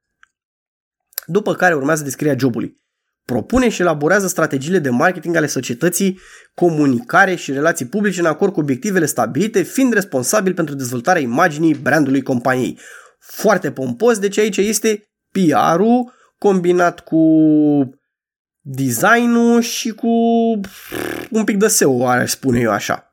După 1.27 1.55
care 1.55 1.75
urmează 1.75 2.05
descrierea 2.05 2.39
jobului 2.39 2.81
propune 3.33 3.69
și 3.69 3.81
elaborează 3.81 4.27
strategiile 4.27 4.79
de 4.79 4.91
marketing 4.91 5.37
ale 5.37 5.47
societății, 5.47 6.19
comunicare 6.55 7.35
și 7.35 7.53
relații 7.53 7.87
publice 7.87 8.21
în 8.21 8.27
acord 8.27 8.53
cu 8.53 8.61
obiectivele 8.61 9.07
stabilite, 9.07 9.63
fiind 9.63 9.93
responsabil 9.93 10.55
pentru 10.55 10.75
dezvoltarea 10.75 11.23
imaginii 11.23 11.75
brandului 11.75 12.23
companiei. 12.23 12.79
Foarte 13.19 13.73
pompos, 13.73 14.19
deci 14.19 14.39
aici 14.39 14.57
este 14.57 15.09
PR-ul 15.31 16.13
combinat 16.39 17.01
cu 17.01 17.23
designul 18.61 19.61
și 19.61 19.91
cu 19.91 20.09
un 21.31 21.45
pic 21.45 21.57
de 21.57 21.67
SEO, 21.67 22.07
aș 22.07 22.31
spune 22.31 22.61
eu 22.61 22.71
așa. 22.71 23.13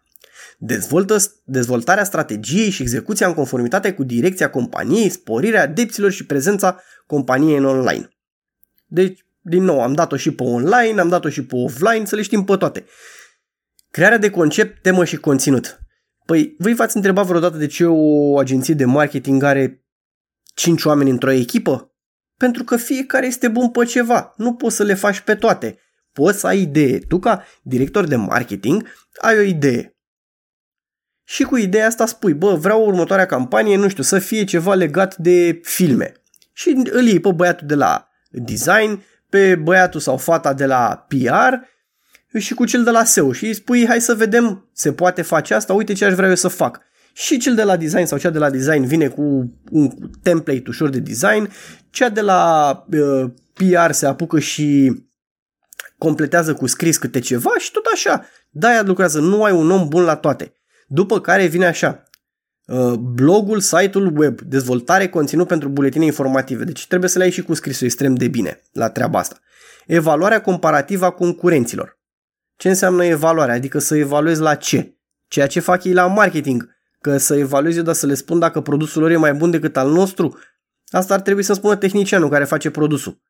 Dezvoltă, 0.57 1.17
dezvoltarea 1.43 2.03
strategiei 2.03 2.69
și 2.69 2.81
execuția 2.81 3.27
în 3.27 3.33
conformitate 3.33 3.93
cu 3.93 4.03
direcția 4.03 4.49
companiei, 4.49 5.09
sporirea 5.09 5.61
adepților 5.61 6.11
și 6.11 6.25
prezența 6.25 6.81
companiei 7.05 7.57
în 7.57 7.65
online. 7.65 8.09
Deci, 8.85 9.25
din 9.47 9.63
nou, 9.63 9.81
am 9.81 9.93
dat-o 9.93 10.17
și 10.17 10.31
pe 10.31 10.43
online, 10.43 10.99
am 10.99 11.09
dat-o 11.09 11.29
și 11.29 11.45
pe 11.45 11.55
offline, 11.55 12.05
să 12.05 12.15
le 12.15 12.21
știm 12.21 12.43
pe 12.43 12.57
toate. 12.57 12.85
Crearea 13.91 14.17
de 14.17 14.29
concept, 14.29 14.81
temă 14.81 15.05
și 15.05 15.17
conținut. 15.17 15.79
Păi, 16.25 16.55
voi 16.57 16.73
v-ați 16.73 16.95
întrebat 16.95 17.25
vreodată 17.25 17.57
de 17.57 17.67
ce 17.67 17.85
o 17.85 18.37
agenție 18.37 18.73
de 18.73 18.85
marketing 18.85 19.43
are 19.43 19.85
5 20.53 20.83
oameni 20.83 21.09
într-o 21.09 21.31
echipă? 21.31 21.95
Pentru 22.37 22.63
că 22.63 22.77
fiecare 22.77 23.25
este 23.25 23.47
bun 23.47 23.69
pe 23.69 23.85
ceva. 23.85 24.33
Nu 24.37 24.53
poți 24.53 24.75
să 24.75 24.83
le 24.83 24.93
faci 24.93 25.19
pe 25.19 25.35
toate. 25.35 25.79
Poți 26.11 26.39
să 26.39 26.47
ai 26.47 26.61
idee. 26.61 26.99
Tu, 26.99 27.19
ca 27.19 27.43
director 27.63 28.05
de 28.05 28.15
marketing, 28.15 28.87
ai 29.21 29.37
o 29.37 29.41
idee. 29.41 29.97
Și 31.27 31.43
cu 31.43 31.57
ideea 31.57 31.87
asta 31.87 32.05
spui, 32.05 32.33
bă, 32.33 32.55
vreau 32.55 32.85
următoarea 32.85 33.25
campanie, 33.25 33.75
nu 33.75 33.89
știu, 33.89 34.03
să 34.03 34.19
fie 34.19 34.43
ceva 34.43 34.73
legat 34.73 35.17
de 35.17 35.59
filme. 35.63 36.13
Și 36.53 36.69
îl 36.91 37.05
iei 37.05 37.19
pe 37.19 37.31
băiatul 37.31 37.67
de 37.67 37.75
la 37.75 38.09
design, 38.29 39.03
pe 39.29 39.55
băiatul 39.55 39.99
sau 39.99 40.17
fata 40.17 40.53
de 40.53 40.65
la 40.65 41.05
PR 41.07 41.53
și 42.37 42.53
cu 42.53 42.65
cel 42.65 42.83
de 42.83 42.89
la 42.89 43.03
SEO 43.03 43.31
și 43.31 43.45
îi 43.45 43.53
spui 43.53 43.87
hai 43.87 44.01
să 44.01 44.13
vedem, 44.13 44.69
se 44.73 44.93
poate 44.93 45.21
face 45.21 45.53
asta, 45.53 45.73
uite 45.73 45.93
ce 45.93 46.05
aș 46.05 46.13
vrea 46.13 46.29
eu 46.29 46.35
să 46.35 46.47
fac. 46.47 46.81
Și 47.13 47.37
cel 47.37 47.55
de 47.55 47.63
la 47.63 47.77
design 47.77 48.05
sau 48.05 48.17
cea 48.17 48.29
de 48.29 48.37
la 48.37 48.49
design 48.49 48.85
vine 48.85 49.07
cu 49.07 49.53
un 49.71 49.89
template 50.23 50.63
ușor 50.67 50.89
de 50.89 50.99
design, 50.99 51.51
cea 51.89 52.09
de 52.09 52.21
la 52.21 52.85
uh, 52.91 53.31
PR 53.53 53.91
se 53.91 54.05
apucă 54.05 54.39
și 54.39 54.91
completează 55.97 56.53
cu 56.53 56.67
scris 56.67 56.97
câte 56.97 57.19
ceva 57.19 57.51
și 57.57 57.71
tot 57.71 57.85
așa. 57.93 58.25
De-aia 58.49 58.81
lucrează, 58.81 59.19
nu 59.19 59.43
ai 59.43 59.51
un 59.51 59.71
om 59.71 59.87
bun 59.87 60.03
la 60.03 60.15
toate. 60.15 60.53
După 60.87 61.21
care 61.21 61.45
vine 61.45 61.65
așa, 61.65 61.99
Uh, 61.99 62.14
blogul, 62.99 63.59
site-ul 63.59 64.17
web, 64.17 64.41
dezvoltare, 64.41 65.07
conținut 65.07 65.47
pentru 65.47 65.69
buletine 65.69 66.05
informative. 66.05 66.63
Deci 66.63 66.87
trebuie 66.87 67.09
să 67.09 67.17
le 67.17 67.23
ai 67.23 67.31
și 67.31 67.41
cu 67.41 67.53
scrisul 67.53 67.85
extrem 67.85 68.15
de 68.15 68.27
bine 68.27 68.61
la 68.71 68.89
treaba 68.89 69.19
asta. 69.19 69.39
Evaluarea 69.85 70.41
comparativă 70.41 71.05
a 71.05 71.11
concurenților. 71.11 71.99
Ce 72.55 72.69
înseamnă 72.69 73.05
evaluarea? 73.05 73.55
Adică 73.55 73.79
să 73.79 73.95
evaluezi 73.95 74.41
la 74.41 74.55
ce? 74.55 74.97
Ceea 75.27 75.47
ce 75.47 75.59
fac 75.59 75.83
ei 75.83 75.93
la 75.93 76.07
marketing. 76.07 76.73
Că 77.01 77.17
să 77.17 77.35
evaluezi 77.35 77.77
eu, 77.77 77.83
dar 77.83 77.93
să 77.93 78.05
le 78.05 78.13
spun 78.13 78.39
dacă 78.39 78.61
produsul 78.61 79.01
lor 79.01 79.11
e 79.11 79.17
mai 79.17 79.33
bun 79.33 79.51
decât 79.51 79.77
al 79.77 79.91
nostru. 79.91 80.39
Asta 80.87 81.13
ar 81.13 81.21
trebui 81.21 81.43
să 81.43 81.53
spună 81.53 81.75
tehnicianul 81.75 82.29
care 82.29 82.43
face 82.43 82.69
produsul. 82.69 83.21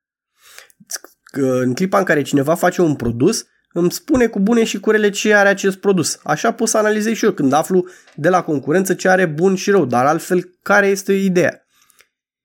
În 1.32 1.74
clipa 1.74 1.98
în 1.98 2.04
care 2.04 2.22
cineva 2.22 2.56
face 2.56 2.82
un 2.82 2.96
produs, 2.96 3.46
îmi 3.77 3.91
spune 3.91 4.27
cu 4.27 4.39
bune 4.39 4.63
și 4.63 4.79
cu 4.79 4.91
rele 4.91 5.10
ce 5.10 5.34
are 5.34 5.50
acest 5.50 5.77
produs. 5.77 6.20
Așa 6.24 6.51
pot 6.51 6.67
să 6.67 6.77
analizez 6.77 7.13
și 7.13 7.25
eu 7.25 7.32
când 7.32 7.53
aflu 7.53 7.88
de 8.15 8.29
la 8.29 8.41
concurență 8.41 8.94
ce 8.94 9.10
are 9.10 9.25
bun 9.25 9.55
și 9.55 9.72
rău, 9.72 9.86
dar 9.86 10.05
altfel 10.05 10.50
care 10.62 10.88
este 10.88 11.13
ideea. 11.13 11.65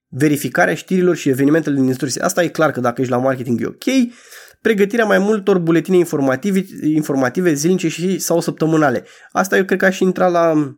Verificarea 0.09 0.73
știrilor 0.73 1.15
și 1.15 1.29
evenimentele 1.29 1.75
din 1.75 1.83
industrie. 1.83 2.23
Asta 2.23 2.43
e 2.43 2.47
clar 2.47 2.71
că 2.71 2.79
dacă 2.79 3.01
ești 3.01 3.13
la 3.13 3.19
marketing 3.19 3.61
e 3.61 3.65
ok. 3.65 4.13
Pregătirea 4.61 5.05
mai 5.05 5.19
multor 5.19 5.57
buletine 5.57 5.97
informative, 5.97 6.65
informative 6.83 7.53
zilnice 7.53 7.87
și 7.87 8.19
sau 8.19 8.39
săptămânale. 8.39 9.05
Asta 9.31 9.57
eu 9.57 9.65
cred 9.65 9.79
că 9.79 9.85
aș 9.85 9.99
intra 9.99 10.27
la 10.27 10.75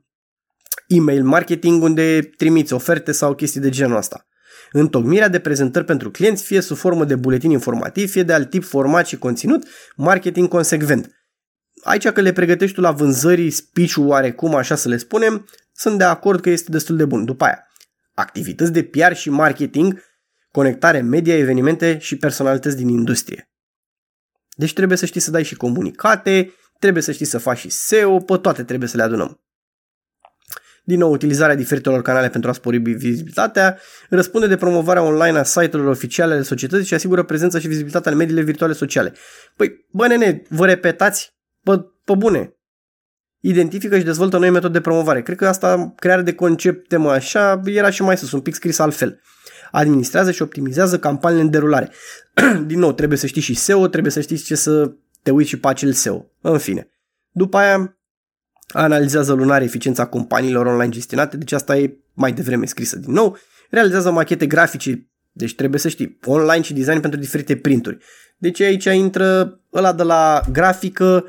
email 0.88 1.24
marketing 1.24 1.84
unde 1.84 2.30
trimiți 2.38 2.74
oferte 2.74 3.12
sau 3.12 3.36
chestii 3.36 3.62
de 3.62 3.70
genul 3.70 3.98
ăsta 3.98 4.26
întocmirea 4.74 5.28
de 5.28 5.40
prezentări 5.40 5.86
pentru 5.86 6.12
clienți, 6.12 6.44
fie 6.44 6.62
sub 6.62 6.78
formă 6.78 7.06
de 7.06 7.16
buletin 7.16 7.52
informativ, 7.52 8.10
fie 8.10 8.24
de 8.24 8.34
alt 8.34 8.50
tip, 8.50 8.64
format 8.64 9.08
și 9.08 9.18
conținut, 9.18 9.68
marketing 9.96 10.48
consecvent. 10.48 11.10
Aici 11.84 12.08
că 12.08 12.22
le 12.22 12.32
pregătești 12.32 12.76
tu 12.76 12.82
la 12.82 12.92
vânzării, 12.92 13.50
speech-ul 13.50 14.08
oarecum, 14.08 14.56
așa 14.56 14.76
să 14.76 14.90
le 14.90 14.98
spunem, 14.98 15.48
sunt 15.74 15.98
de 15.98 16.04
acord 16.04 16.42
că 16.42 16.50
este 16.50 16.72
destul 16.72 16.98
de 16.98 17.06
bun. 17.06 17.26
După 17.26 17.44
aia, 17.44 17.68
activități 18.14 18.72
de 18.72 18.84
PR 18.84 19.14
și 19.14 19.30
marketing, 19.30 20.04
conectare 20.52 21.02
media, 21.02 21.38
evenimente 21.38 21.98
și 21.98 22.18
personalități 22.18 22.76
din 22.76 22.88
industrie. 22.88 23.52
Deci 24.56 24.74
trebuie 24.74 24.98
să 24.98 25.06
știi 25.06 25.22
să 25.22 25.32
dai 25.32 25.44
și 25.44 25.56
comunicate, 25.56 26.54
trebuie 26.80 27.04
să 27.04 27.12
știi 27.12 27.26
să 27.26 27.38
faci 27.38 27.58
și 27.58 27.70
SEO, 27.70 28.20
pe 28.20 28.38
toate 28.38 28.64
trebuie 28.64 28.90
să 28.90 28.98
le 28.98 29.04
adunăm 29.04 29.43
din 30.84 31.00
nou 31.00 31.12
utilizarea 31.12 31.56
diferitelor 31.56 32.02
canale 32.02 32.30
pentru 32.30 32.50
a 32.50 32.54
spori 32.54 32.78
vizibilitatea, 32.78 33.78
răspunde 34.10 34.48
de 34.48 34.56
promovarea 34.56 35.04
online 35.04 35.38
a 35.38 35.44
site-urilor 35.44 35.92
oficiale 35.92 36.34
ale 36.34 36.42
societății 36.42 36.86
și 36.86 36.94
asigură 36.94 37.24
prezența 37.24 37.60
și 37.60 37.68
vizibilitatea 37.68 38.12
în 38.12 38.18
mediile 38.18 38.42
virtuale 38.42 38.74
sociale. 38.74 39.14
Păi, 39.56 39.86
bă 39.92 40.08
nene, 40.08 40.42
vă 40.50 40.66
repetați? 40.66 41.34
Pe, 41.64 41.86
pe 42.06 42.14
bune. 42.18 42.58
Identifică 43.40 43.98
și 43.98 44.04
dezvoltă 44.04 44.38
noi 44.38 44.50
metode 44.50 44.74
de 44.74 44.82
promovare. 44.82 45.22
Cred 45.22 45.38
că 45.38 45.48
asta, 45.48 45.94
crearea 45.96 46.24
de 46.24 46.34
concept, 46.34 46.88
temă 46.88 47.12
așa, 47.12 47.62
era 47.66 47.90
și 47.90 48.02
mai 48.02 48.18
sus, 48.18 48.32
un 48.32 48.42
pic 48.42 48.54
scris 48.54 48.80
altfel. 48.80 49.22
Administrează 49.72 50.32
și 50.32 50.42
optimizează 50.42 51.00
campaniile 51.00 51.44
în 51.44 51.50
derulare. 51.50 51.90
Din 52.66 52.80
nou, 52.80 52.94
trebuie 52.94 53.18
să 53.18 53.28
știi 53.28 53.42
și 53.42 53.54
SEO, 53.54 53.88
trebuie 53.88 54.12
să 54.12 54.22
știi 54.22 54.38
ce 54.38 54.56
să 54.56 54.92
te 55.24 55.32
uiți 55.32 55.50
și 55.50 55.60
pe 55.60 55.68
acel 55.68 55.92
SEO. 55.92 56.26
În 56.42 56.58
fine. 56.58 56.88
După 57.32 57.58
aia, 57.58 57.98
analizează 58.68 59.34
lunar 59.34 59.62
eficiența 59.62 60.06
companiilor 60.06 60.66
online 60.66 60.92
gestionate, 60.92 61.38
deci 61.38 61.52
asta 61.52 61.78
e 61.78 61.98
mai 62.14 62.34
devreme 62.34 62.66
scrisă 62.66 62.98
din 62.98 63.12
nou, 63.12 63.38
realizează 63.70 64.12
machete 64.12 64.46
grafice, 64.46 65.08
deci 65.32 65.56
trebuie 65.56 65.80
să 65.80 65.88
știi, 65.88 66.20
online 66.26 66.62
și 66.62 66.74
design 66.74 67.00
pentru 67.00 67.20
diferite 67.20 67.56
printuri. 67.56 67.98
Deci 68.38 68.60
aici 68.62 68.86
intră 68.86 69.60
ăla 69.74 69.94
de 69.94 70.04
la 70.04 70.42
grafică, 70.52 71.26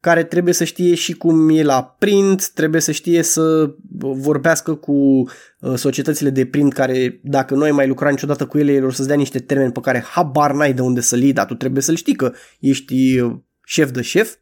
care 0.00 0.24
trebuie 0.24 0.54
să 0.54 0.64
știe 0.64 0.94
și 0.94 1.12
cum 1.12 1.48
e 1.48 1.62
la 1.62 1.96
print, 1.98 2.50
trebuie 2.50 2.80
să 2.80 2.92
știe 2.92 3.22
să 3.22 3.74
vorbească 3.98 4.74
cu 4.74 4.92
uh, 4.92 5.74
societățile 5.74 6.30
de 6.30 6.46
print 6.46 6.72
care, 6.72 7.20
dacă 7.22 7.54
nu 7.54 7.62
ai 7.62 7.70
mai 7.70 7.86
lucrat 7.86 8.10
niciodată 8.10 8.46
cu 8.46 8.58
ele, 8.58 8.72
ele 8.72 8.86
o 8.86 8.90
să-ți 8.90 9.08
dea 9.08 9.16
niște 9.16 9.38
termeni 9.38 9.72
pe 9.72 9.80
care 9.80 10.04
habar 10.10 10.52
n-ai 10.52 10.72
de 10.72 10.80
unde 10.80 11.00
să-l 11.00 11.22
iei, 11.22 11.32
dar 11.32 11.46
tu 11.46 11.54
trebuie 11.54 11.82
să-l 11.82 11.94
știi 11.94 12.14
că 12.14 12.32
ești 12.60 13.18
uh, 13.18 13.36
șef 13.64 13.90
de 13.90 14.02
șef 14.02 14.34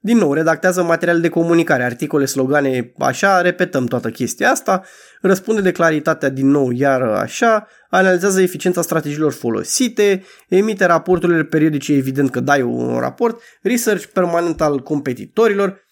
Din 0.00 0.16
nou, 0.16 0.32
redactează 0.32 0.82
material 0.82 1.20
de 1.20 1.28
comunicare, 1.28 1.84
articole, 1.84 2.24
slogane, 2.24 2.92
așa, 2.98 3.40
repetăm 3.40 3.86
toată 3.86 4.10
chestia 4.10 4.50
asta, 4.50 4.84
răspunde 5.20 5.60
de 5.60 5.72
claritatea 5.72 6.28
din 6.28 6.48
nou, 6.48 6.70
iar 6.70 7.02
așa, 7.02 7.68
analizează 7.90 8.42
eficiența 8.42 8.82
strategiilor 8.82 9.32
folosite, 9.32 10.24
emite 10.48 10.84
raporturile 10.84 11.44
periodice, 11.44 11.92
evident 11.92 12.30
că 12.30 12.40
dai 12.40 12.62
un 12.62 12.98
raport, 12.98 13.42
research 13.62 14.04
permanent 14.04 14.60
al 14.60 14.80
competitorilor, 14.80 15.84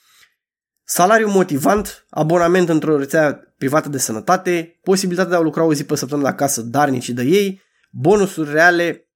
salariu 0.84 1.28
motivant, 1.28 2.06
abonament 2.10 2.68
într-o 2.68 2.98
rețea 2.98 3.54
privată 3.58 3.88
de 3.88 3.98
sănătate, 3.98 4.78
posibilitatea 4.82 5.30
de 5.32 5.36
a 5.36 5.44
lucra 5.44 5.64
o 5.64 5.74
zi 5.74 5.84
pe 5.84 5.96
săptămână 5.96 6.28
acasă, 6.28 6.62
dar 6.62 6.88
nici 6.88 7.08
de 7.08 7.22
ei, 7.22 7.62
bonusuri 7.90 8.52
reale 8.52 9.08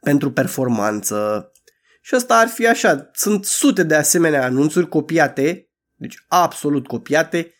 pentru 0.00 0.32
performanță. 0.32 1.50
Și 2.04 2.14
asta 2.14 2.38
ar 2.38 2.48
fi 2.48 2.66
așa. 2.66 3.10
Sunt 3.12 3.44
sute 3.44 3.82
de 3.82 3.94
asemenea 3.94 4.44
anunțuri 4.44 4.88
copiate, 4.88 5.70
deci 5.94 6.24
absolut 6.28 6.86
copiate. 6.86 7.54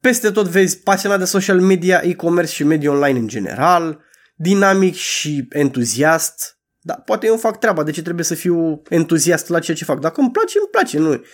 Peste 0.00 0.30
tot 0.30 0.46
vezi 0.46 0.78
pasionat 0.78 1.18
de 1.18 1.24
social 1.24 1.60
media, 1.60 2.00
e-commerce 2.04 2.52
și 2.52 2.64
mediul 2.64 2.94
online 2.94 3.18
în 3.18 3.28
general, 3.28 4.02
dinamic 4.34 4.94
și 4.94 5.46
entuziast. 5.48 6.58
Da, 6.80 6.94
poate 6.94 7.26
eu 7.26 7.36
fac 7.36 7.58
treaba, 7.58 7.82
de 7.82 7.90
ce 7.90 8.02
trebuie 8.02 8.24
să 8.24 8.34
fiu 8.34 8.82
entuziast 8.88 9.48
la 9.48 9.58
ceea 9.58 9.76
ce 9.76 9.84
fac? 9.84 10.00
Dacă 10.00 10.20
îmi 10.20 10.30
place, 10.30 10.58
îmi 10.58 10.68
place, 10.70 10.98
nu 10.98 11.24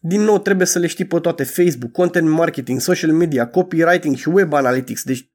din 0.00 0.20
nou 0.20 0.38
trebuie 0.38 0.66
să 0.66 0.78
le 0.78 0.86
știi 0.86 1.06
pe 1.06 1.20
toate 1.20 1.44
Facebook, 1.44 1.92
content 1.92 2.28
marketing, 2.28 2.80
social 2.80 3.12
media, 3.12 3.48
copywriting 3.48 4.16
și 4.16 4.28
web 4.28 4.52
analytics. 4.52 5.02
Deci 5.02 5.32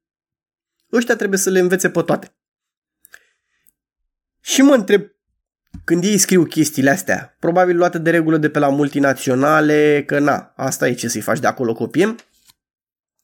ăștia 0.92 1.16
trebuie 1.16 1.38
să 1.38 1.50
le 1.50 1.58
învețe 1.58 1.90
pe 1.90 2.02
toate. 2.02 2.36
Și 4.40 4.62
mă 4.62 4.74
întreb, 4.74 5.02
când 5.84 6.04
ei 6.04 6.18
scriu 6.18 6.44
chestiile 6.44 6.90
astea, 6.90 7.36
probabil 7.38 7.76
luate 7.76 7.98
de 7.98 8.10
regulă 8.10 8.36
de 8.36 8.48
pe 8.48 8.58
la 8.58 8.68
multinaționale, 8.68 10.02
că 10.06 10.18
na, 10.18 10.52
asta 10.56 10.88
e 10.88 10.94
ce 10.94 11.08
să-i 11.08 11.20
faci 11.20 11.38
de 11.38 11.46
acolo 11.46 11.72
copiem, 11.72 12.16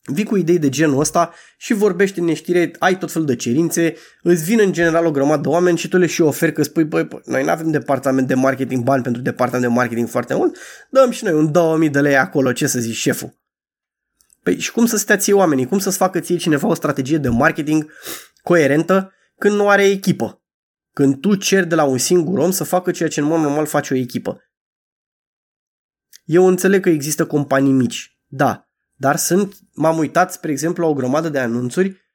vii 0.03 0.25
cu 0.25 0.37
idei 0.37 0.59
de 0.59 0.69
genul 0.69 1.01
ăsta 1.01 1.35
și 1.59 1.73
vorbești 1.73 2.19
în 2.19 2.25
neștire, 2.25 2.71
ai 2.79 2.99
tot 2.99 3.13
fel 3.13 3.25
de 3.25 3.37
cerințe, 3.37 3.95
îți 4.23 4.45
vin 4.45 4.59
în 4.61 4.73
general 4.73 5.07
o 5.07 5.11
grămadă 5.11 5.41
de 5.41 5.49
oameni 5.49 5.79
și 5.79 5.89
tu 5.89 5.97
le 5.97 6.07
și 6.07 6.21
oferi 6.21 6.53
că 6.53 6.63
spui, 6.63 6.85
băi, 6.85 7.05
băi 7.05 7.21
noi 7.25 7.45
nu 7.45 7.51
avem 7.51 7.71
departament 7.71 8.27
de 8.27 8.35
marketing, 8.35 8.85
bani 8.85 9.03
pentru 9.03 9.23
departament 9.23 9.69
de 9.69 9.79
marketing 9.79 10.09
foarte 10.09 10.35
mult, 10.35 10.57
dăm 10.91 11.11
și 11.11 11.25
noi 11.25 11.33
un 11.33 11.53
2000 11.53 11.91
de 11.91 12.01
lei 12.01 12.17
acolo, 12.17 12.53
ce 12.53 12.67
să 12.67 12.79
zici, 12.79 12.97
șeful. 12.97 13.39
Păi 14.43 14.59
și 14.59 14.73
cum 14.73 14.87
să 14.87 14.97
stea 14.97 15.17
ție 15.17 15.33
oamenii, 15.33 15.67
cum 15.67 15.79
să-ți 15.79 15.97
facă 15.97 16.21
ție 16.21 16.37
cineva 16.37 16.69
o 16.69 16.75
strategie 16.75 17.19
de 17.19 17.29
marketing 17.29 17.93
coerentă 18.43 19.13
când 19.39 19.55
nu 19.55 19.69
are 19.69 19.85
echipă? 19.85 20.40
Când 20.93 21.21
tu 21.21 21.35
ceri 21.35 21.67
de 21.67 21.75
la 21.75 21.85
un 21.85 21.99
singur 21.99 22.39
om 22.39 22.51
să 22.51 22.65
facă 22.65 22.91
ceea 22.91 23.09
ce 23.09 23.21
în 23.21 23.27
mod 23.27 23.41
normal 23.41 23.67
face 23.67 23.95
o 23.95 23.97
echipă. 23.97 24.41
Eu 26.25 26.47
înțeleg 26.47 26.83
că 26.83 26.89
există 26.89 27.27
companii 27.27 27.73
mici, 27.73 28.19
da, 28.27 28.71
dar 28.95 29.17
sunt, 29.17 29.59
m-am 29.73 29.99
uitat, 29.99 30.33
spre 30.33 30.51
exemplu, 30.51 30.83
la 30.83 30.89
o 30.89 30.95
grămadă 30.95 31.29
de 31.29 31.39
anunțuri 31.39 32.09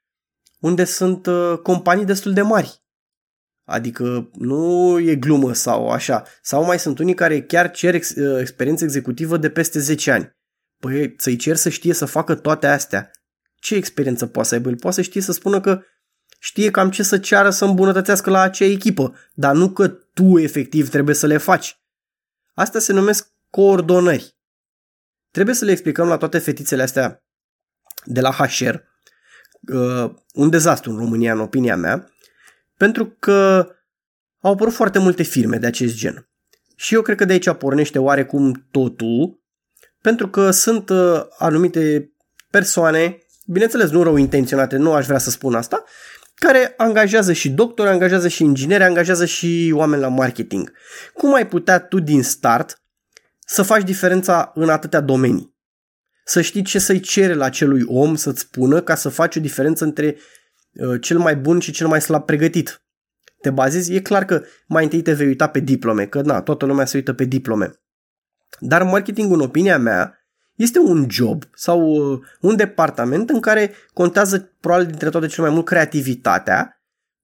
unde 0.59 0.83
sunt 0.83 1.25
uh, 1.25 1.57
companii 1.63 2.05
destul 2.05 2.33
de 2.33 2.41
mari. 2.41 2.83
Adică 3.63 4.29
nu 4.33 4.99
e 4.99 5.15
glumă 5.15 5.53
sau 5.53 5.89
așa. 5.89 6.23
Sau 6.41 6.65
mai 6.65 6.79
sunt 6.79 6.99
unii 6.99 7.13
care 7.13 7.41
chiar 7.41 7.71
cer 7.71 7.93
ex- 7.93 8.15
uh, 8.15 8.39
experiență 8.39 8.83
executivă 8.83 9.37
de 9.37 9.49
peste 9.49 9.79
10 9.79 10.11
ani. 10.11 10.35
Păi 10.77 11.13
să-i 11.17 11.35
cer 11.35 11.55
să 11.55 11.69
știe 11.69 11.93
să 11.93 12.05
facă 12.05 12.35
toate 12.35 12.67
astea. 12.67 13.11
Ce 13.55 13.75
experiență 13.75 14.27
poate 14.27 14.47
să 14.47 14.55
aibă? 14.55 14.69
El 14.69 14.77
poate 14.77 14.95
să 14.95 15.01
știe 15.01 15.21
să 15.21 15.31
spună 15.31 15.61
că 15.61 15.81
știe 16.45 16.71
cam 16.71 16.89
ce 16.89 17.03
să 17.03 17.17
ceară 17.17 17.49
să 17.49 17.65
îmbunătățească 17.65 18.29
la 18.29 18.39
acea 18.39 18.65
echipă, 18.65 19.15
dar 19.33 19.55
nu 19.55 19.69
că 19.69 19.87
tu 19.87 20.39
efectiv 20.39 20.89
trebuie 20.89 21.15
să 21.15 21.27
le 21.27 21.37
faci. 21.37 21.79
Astea 22.53 22.79
se 22.79 22.93
numesc 22.93 23.27
coordonări. 23.49 24.35
Trebuie 25.31 25.55
să 25.55 25.65
le 25.65 25.71
explicăm 25.71 26.07
la 26.07 26.17
toate 26.17 26.37
fetițele 26.37 26.81
astea 26.81 27.23
de 28.03 28.21
la 28.21 28.31
HR 28.31 28.75
uh, 29.73 30.13
un 30.33 30.49
dezastru 30.49 30.91
în 30.91 30.97
România, 30.97 31.33
în 31.33 31.39
opinia 31.39 31.75
mea, 31.75 32.11
pentru 32.77 33.15
că 33.19 33.69
au 34.39 34.51
apărut 34.51 34.73
foarte 34.73 34.99
multe 34.99 35.23
firme 35.23 35.57
de 35.57 35.67
acest 35.67 35.95
gen. 35.95 36.29
Și 36.75 36.93
eu 36.93 37.01
cred 37.01 37.17
că 37.17 37.25
de 37.25 37.33
aici 37.33 37.51
pornește 37.51 37.99
oarecum 37.99 38.67
totul, 38.71 39.43
pentru 40.01 40.29
că 40.29 40.51
sunt 40.51 40.89
uh, 40.89 41.21
anumite 41.37 42.13
persoane, 42.49 43.17
bineînțeles 43.45 43.89
nu 43.89 44.03
rău 44.03 44.15
intenționate, 44.15 44.77
nu 44.77 44.93
aș 44.93 45.05
vrea 45.05 45.17
să 45.17 45.29
spun 45.29 45.55
asta, 45.55 45.83
care 46.35 46.73
angajează 46.77 47.33
și 47.33 47.49
doctori, 47.49 47.89
angajează 47.89 48.27
și 48.27 48.43
ingineri, 48.43 48.83
angajează 48.83 49.25
și 49.25 49.71
oameni 49.75 50.01
la 50.01 50.07
marketing. 50.07 50.71
Cum 51.13 51.33
ai 51.33 51.47
putea 51.47 51.79
tu 51.79 51.99
din 51.99 52.23
start 52.23 52.81
să 53.45 53.63
faci 53.63 53.83
diferența 53.83 54.51
în 54.55 54.69
atâtea 54.69 55.01
domenii. 55.01 55.55
Să 56.23 56.41
știi 56.41 56.63
ce 56.63 56.79
să-i 56.79 56.99
cere 56.99 57.33
la 57.33 57.45
acelui 57.45 57.83
om 57.87 58.15
să-ți 58.15 58.39
spună 58.39 58.81
ca 58.81 58.95
să 58.95 59.09
faci 59.09 59.35
o 59.35 59.39
diferență 59.39 59.83
între 59.83 60.17
uh, 60.73 61.01
cel 61.01 61.17
mai 61.17 61.35
bun 61.35 61.59
și 61.59 61.71
cel 61.71 61.87
mai 61.87 62.01
slab 62.01 62.25
pregătit. 62.25 62.81
Te 63.41 63.49
bazezi, 63.49 63.93
e 63.93 64.01
clar 64.01 64.25
că 64.25 64.43
mai 64.67 64.83
întâi 64.83 65.01
te 65.01 65.13
vei 65.13 65.27
uita 65.27 65.47
pe 65.47 65.59
diplome, 65.59 66.05
că 66.05 66.21
na, 66.21 66.41
toată 66.41 66.65
lumea 66.65 66.85
se 66.85 66.97
uită 66.97 67.13
pe 67.13 67.23
diplome. 67.23 67.79
Dar 68.59 68.83
marketing, 68.83 69.31
în 69.31 69.39
opinia 69.39 69.77
mea, 69.77 70.24
este 70.55 70.79
un 70.79 71.05
job 71.09 71.43
sau 71.53 71.81
uh, 71.81 72.19
un 72.39 72.55
departament 72.55 73.29
în 73.29 73.39
care 73.39 73.71
contează 73.93 74.51
probabil 74.59 74.85
dintre 74.85 75.09
toate 75.09 75.27
cel 75.27 75.43
mai 75.43 75.53
mult 75.53 75.65
creativitatea, 75.65 76.81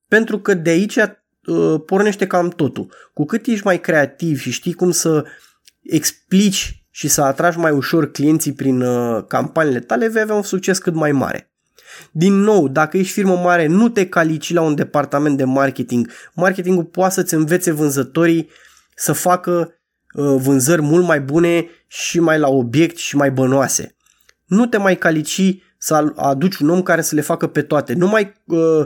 pentru 0.07 0.39
că 0.39 0.53
de 0.53 0.69
aici 0.69 0.95
uh, 0.95 1.81
pornește 1.85 2.27
cam 2.27 2.49
totul. 2.49 2.93
Cu 3.13 3.25
cât 3.25 3.45
ești 3.45 3.65
mai 3.65 3.79
creativ 3.79 4.39
și 4.39 4.51
știi 4.51 4.73
cum 4.73 4.91
să 4.91 5.25
explici 5.81 6.83
și 6.89 7.07
să 7.07 7.21
atragi 7.21 7.57
mai 7.57 7.71
ușor 7.71 8.11
clienții 8.11 8.53
prin 8.53 8.81
uh, 8.81 9.23
campaniile 9.27 9.79
tale, 9.79 10.07
vei 10.07 10.21
avea 10.21 10.35
un 10.35 10.43
succes 10.43 10.77
cât 10.77 10.93
mai 10.93 11.11
mare. 11.11 11.51
Din 12.11 12.33
nou, 12.33 12.67
dacă 12.67 12.97
ești 12.97 13.13
firmă 13.13 13.35
mare, 13.35 13.67
nu 13.67 13.89
te 13.89 14.07
calici 14.07 14.53
la 14.53 14.61
un 14.61 14.75
departament 14.75 15.37
de 15.37 15.43
marketing. 15.43 16.11
Marketingul 16.33 16.83
poate 16.83 17.13
să-ți 17.13 17.33
învețe 17.33 17.71
vânzătorii 17.71 18.49
să 18.95 19.13
facă 19.13 19.51
uh, 19.51 19.80
vânzări 20.13 20.81
mult 20.81 21.05
mai 21.05 21.21
bune 21.21 21.65
și 21.87 22.19
mai 22.19 22.39
la 22.39 22.47
obiect 22.47 22.97
și 22.97 23.15
mai 23.15 23.31
bănoase. 23.31 23.95
Nu 24.45 24.65
te 24.65 24.77
mai 24.77 24.97
calici 24.97 25.63
să 25.77 26.13
aduci 26.15 26.57
un 26.57 26.69
om 26.69 26.81
care 26.81 27.01
să 27.01 27.15
le 27.15 27.21
facă 27.21 27.47
pe 27.47 27.61
toate. 27.61 27.93
Nu 27.93 28.07
mai 28.07 28.33
uh, 28.45 28.85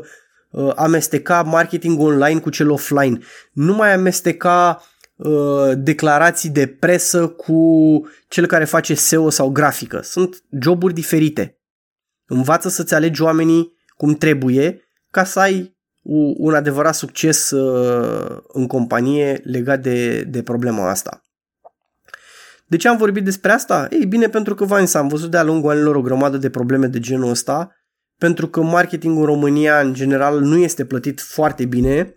uh, 0.49 0.71
amesteca 0.75 1.41
marketing 1.41 1.99
online 1.99 2.39
cu 2.39 2.49
cel 2.49 2.69
offline. 2.69 3.19
Nu 3.51 3.73
mai 3.73 3.93
amesteca 3.93 4.81
Uh, 5.15 5.71
declarații 5.77 6.49
de 6.49 6.67
presă 6.67 7.27
cu 7.27 8.01
cel 8.27 8.45
care 8.45 8.65
face 8.65 8.93
SEO 8.93 9.29
sau 9.29 9.49
grafică. 9.49 10.01
Sunt 10.01 10.43
joburi 10.61 10.93
diferite. 10.93 11.59
Învață 12.25 12.69
să-ți 12.69 12.93
alegi 12.93 13.21
oamenii 13.21 13.73
cum 13.97 14.13
trebuie 14.13 14.81
ca 15.11 15.23
să 15.23 15.39
ai 15.39 15.74
un 16.37 16.53
adevărat 16.53 16.95
succes 16.95 17.51
uh, 17.51 18.37
în 18.47 18.67
companie 18.67 19.41
legat 19.43 19.81
de, 19.81 20.21
de 20.21 20.43
problema 20.43 20.89
asta. 20.89 21.21
De 22.67 22.77
ce 22.77 22.87
am 22.87 22.97
vorbit 22.97 23.23
despre 23.23 23.51
asta? 23.51 23.87
Ei 23.89 24.05
bine, 24.05 24.27
pentru 24.29 24.55
că 24.55 24.65
v 24.65 24.71
am 24.93 25.07
văzut 25.07 25.31
de-a 25.31 25.43
lungul 25.43 25.71
anilor 25.71 25.95
o 25.95 26.01
grămadă 26.01 26.37
de 26.37 26.49
probleme 26.49 26.87
de 26.87 26.99
genul 26.99 27.29
ăsta, 27.29 27.71
pentru 28.17 28.47
că 28.47 28.61
marketingul 28.61 29.19
în 29.19 29.25
România, 29.25 29.79
în 29.79 29.93
general, 29.93 30.39
nu 30.39 30.57
este 30.57 30.85
plătit 30.85 31.21
foarte 31.21 31.65
bine, 31.65 32.13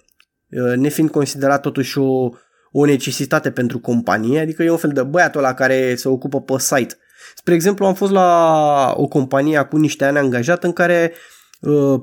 uh, 0.51 0.77
nefiind 0.77 1.11
considerat 1.11 1.61
totuși 1.61 1.99
o, 1.99 2.31
o 2.73 2.85
necesitate 2.85 3.51
pentru 3.51 3.81
companie, 3.81 4.41
adică 4.41 4.63
e 4.63 4.71
un 4.71 4.77
fel 4.77 4.93
de 4.93 5.03
băiatul 5.03 5.41
la 5.41 5.55
care 5.55 5.95
se 5.95 6.09
ocupă 6.09 6.41
pe 6.41 6.59
site. 6.59 6.95
Spre 7.35 7.55
exemplu, 7.55 7.87
am 7.87 7.95
fost 7.95 8.13
la 8.13 8.93
o 8.97 9.07
companie 9.07 9.63
cu 9.63 9.77
niște 9.77 10.05
ani 10.05 10.19
angajat 10.19 10.65
în 10.65 10.73
care 10.73 11.13
uh, 11.13 11.38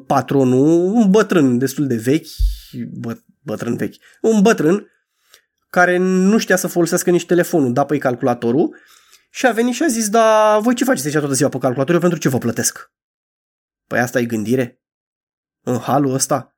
patronul, 0.07 0.93
un 0.93 1.11
bătrân 1.11 1.57
destul 1.57 1.87
de 1.87 1.95
vechi, 1.95 2.27
bă, 2.91 3.17
bătrân 3.41 3.75
vechi, 3.75 3.95
un 4.21 4.41
bătrân 4.41 4.87
care 5.69 5.97
nu 5.97 6.37
știa 6.37 6.55
să 6.55 6.67
folosească 6.67 7.09
nici 7.09 7.25
telefonul, 7.25 7.73
da 7.73 7.85
pe 7.85 7.97
calculatorul 7.97 8.75
și 9.29 9.45
a 9.45 9.51
venit 9.51 9.73
și 9.73 9.83
a 9.83 9.87
zis, 9.87 10.09
da, 10.09 10.59
voi 10.61 10.75
ce 10.75 10.83
faceți 10.83 11.05
aici 11.05 11.15
toată 11.15 11.33
ziua 11.33 11.49
pe 11.49 11.57
calculator, 11.57 11.93
eu 11.93 12.01
pentru 12.01 12.19
ce 12.19 12.29
vă 12.29 12.37
plătesc? 12.37 12.91
Păi 13.87 13.99
asta 13.99 14.19
e 14.19 14.25
gândire? 14.25 14.81
În 15.61 15.77
halul 15.77 16.13
ăsta? 16.13 16.57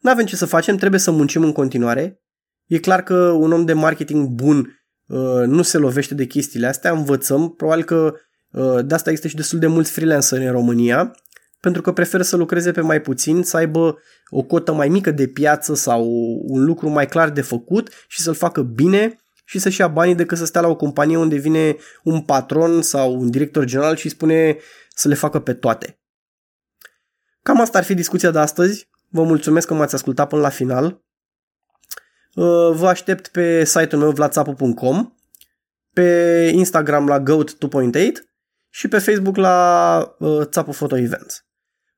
Nu 0.00 0.10
avem 0.10 0.26
ce 0.26 0.36
să 0.36 0.46
facem, 0.46 0.76
trebuie 0.76 1.00
să 1.00 1.10
muncim 1.10 1.42
în 1.42 1.52
continuare 1.52 2.20
E 2.66 2.78
clar 2.78 3.02
că 3.02 3.30
un 3.30 3.52
om 3.52 3.64
de 3.64 3.72
marketing 3.72 4.28
bun 4.28 4.58
uh, 5.06 5.42
nu 5.46 5.62
se 5.62 5.78
lovește 5.78 6.14
de 6.14 6.26
chestiile 6.26 6.66
astea, 6.66 6.92
învățăm, 6.92 7.54
probabil 7.54 7.84
că 7.84 8.14
uh, 8.50 8.86
de 8.86 8.94
asta 8.94 9.10
există 9.10 9.28
și 9.28 9.36
destul 9.36 9.58
de 9.58 9.66
mulți 9.66 9.90
freelanceri 9.90 10.44
în 10.44 10.52
România, 10.52 11.10
pentru 11.66 11.84
că 11.84 11.92
preferă 11.92 12.22
să 12.22 12.36
lucreze 12.36 12.72
pe 12.72 12.80
mai 12.80 13.00
puțin, 13.00 13.42
să 13.42 13.56
aibă 13.56 13.98
o 14.28 14.42
cotă 14.42 14.72
mai 14.72 14.88
mică 14.88 15.10
de 15.10 15.26
piață 15.26 15.74
sau 15.74 16.04
un 16.46 16.64
lucru 16.64 16.88
mai 16.88 17.06
clar 17.06 17.30
de 17.30 17.40
făcut 17.40 17.90
și 18.08 18.22
să-l 18.22 18.34
facă 18.34 18.62
bine 18.62 19.20
și 19.44 19.58
să-și 19.58 19.80
ia 19.80 19.88
banii 19.88 20.14
decât 20.14 20.38
să 20.38 20.44
stea 20.44 20.60
la 20.60 20.68
o 20.68 20.76
companie 20.76 21.16
unde 21.16 21.36
vine 21.36 21.76
un 22.02 22.20
patron 22.20 22.82
sau 22.82 23.20
un 23.20 23.30
director 23.30 23.64
general 23.64 23.96
și 23.96 24.08
spune 24.08 24.56
să 24.94 25.08
le 25.08 25.14
facă 25.14 25.40
pe 25.40 25.54
toate. 25.54 25.98
Cam 27.42 27.60
asta 27.60 27.78
ar 27.78 27.84
fi 27.84 27.94
discuția 27.94 28.30
de 28.30 28.38
astăzi. 28.38 28.88
Vă 29.08 29.22
mulțumesc 29.22 29.66
că 29.66 29.74
m-ați 29.74 29.94
ascultat 29.94 30.28
până 30.28 30.40
la 30.40 30.48
final. 30.48 30.84
Uh, 32.34 32.70
vă 32.72 32.88
aștept 32.88 33.28
pe 33.28 33.64
site-ul 33.64 34.02
meu 34.02 34.10
vlatsapu.com, 34.10 35.12
pe 35.92 36.50
Instagram 36.54 37.06
la 37.06 37.20
goat 37.20 37.50
2.8 37.50 37.96
și 38.70 38.88
pe 38.88 38.98
Facebook 38.98 39.36
la 39.36 40.16
uh, 40.18 40.46
Țapu 40.46 40.70
Photo 40.70 40.96
Events. 40.96 41.45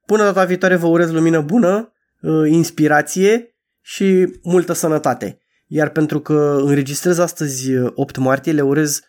Până 0.08 0.22
data 0.22 0.44
viitoare 0.44 0.76
vă 0.76 0.86
urez 0.86 1.10
lumină 1.10 1.40
bună, 1.40 1.92
uh, 2.20 2.50
inspirație 2.50 3.56
și 3.80 4.38
multă 4.42 4.72
sănătate. 4.72 5.40
Iar 5.66 5.88
pentru 5.88 6.20
că 6.20 6.60
înregistrez 6.64 7.18
astăzi 7.18 7.76
8 7.76 8.16
martie, 8.16 8.52
le 8.52 8.60
urez 8.60 9.00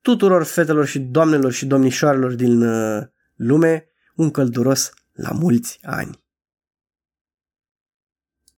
tuturor 0.00 0.44
fetelor 0.44 0.86
și 0.86 0.98
doamnelor 0.98 1.52
și 1.52 1.66
domnișoarelor 1.66 2.32
din 2.32 2.64
lume 3.34 3.88
un 4.14 4.30
călduros 4.30 4.92
la 5.12 5.30
mulți 5.30 5.78
ani. 5.82 6.23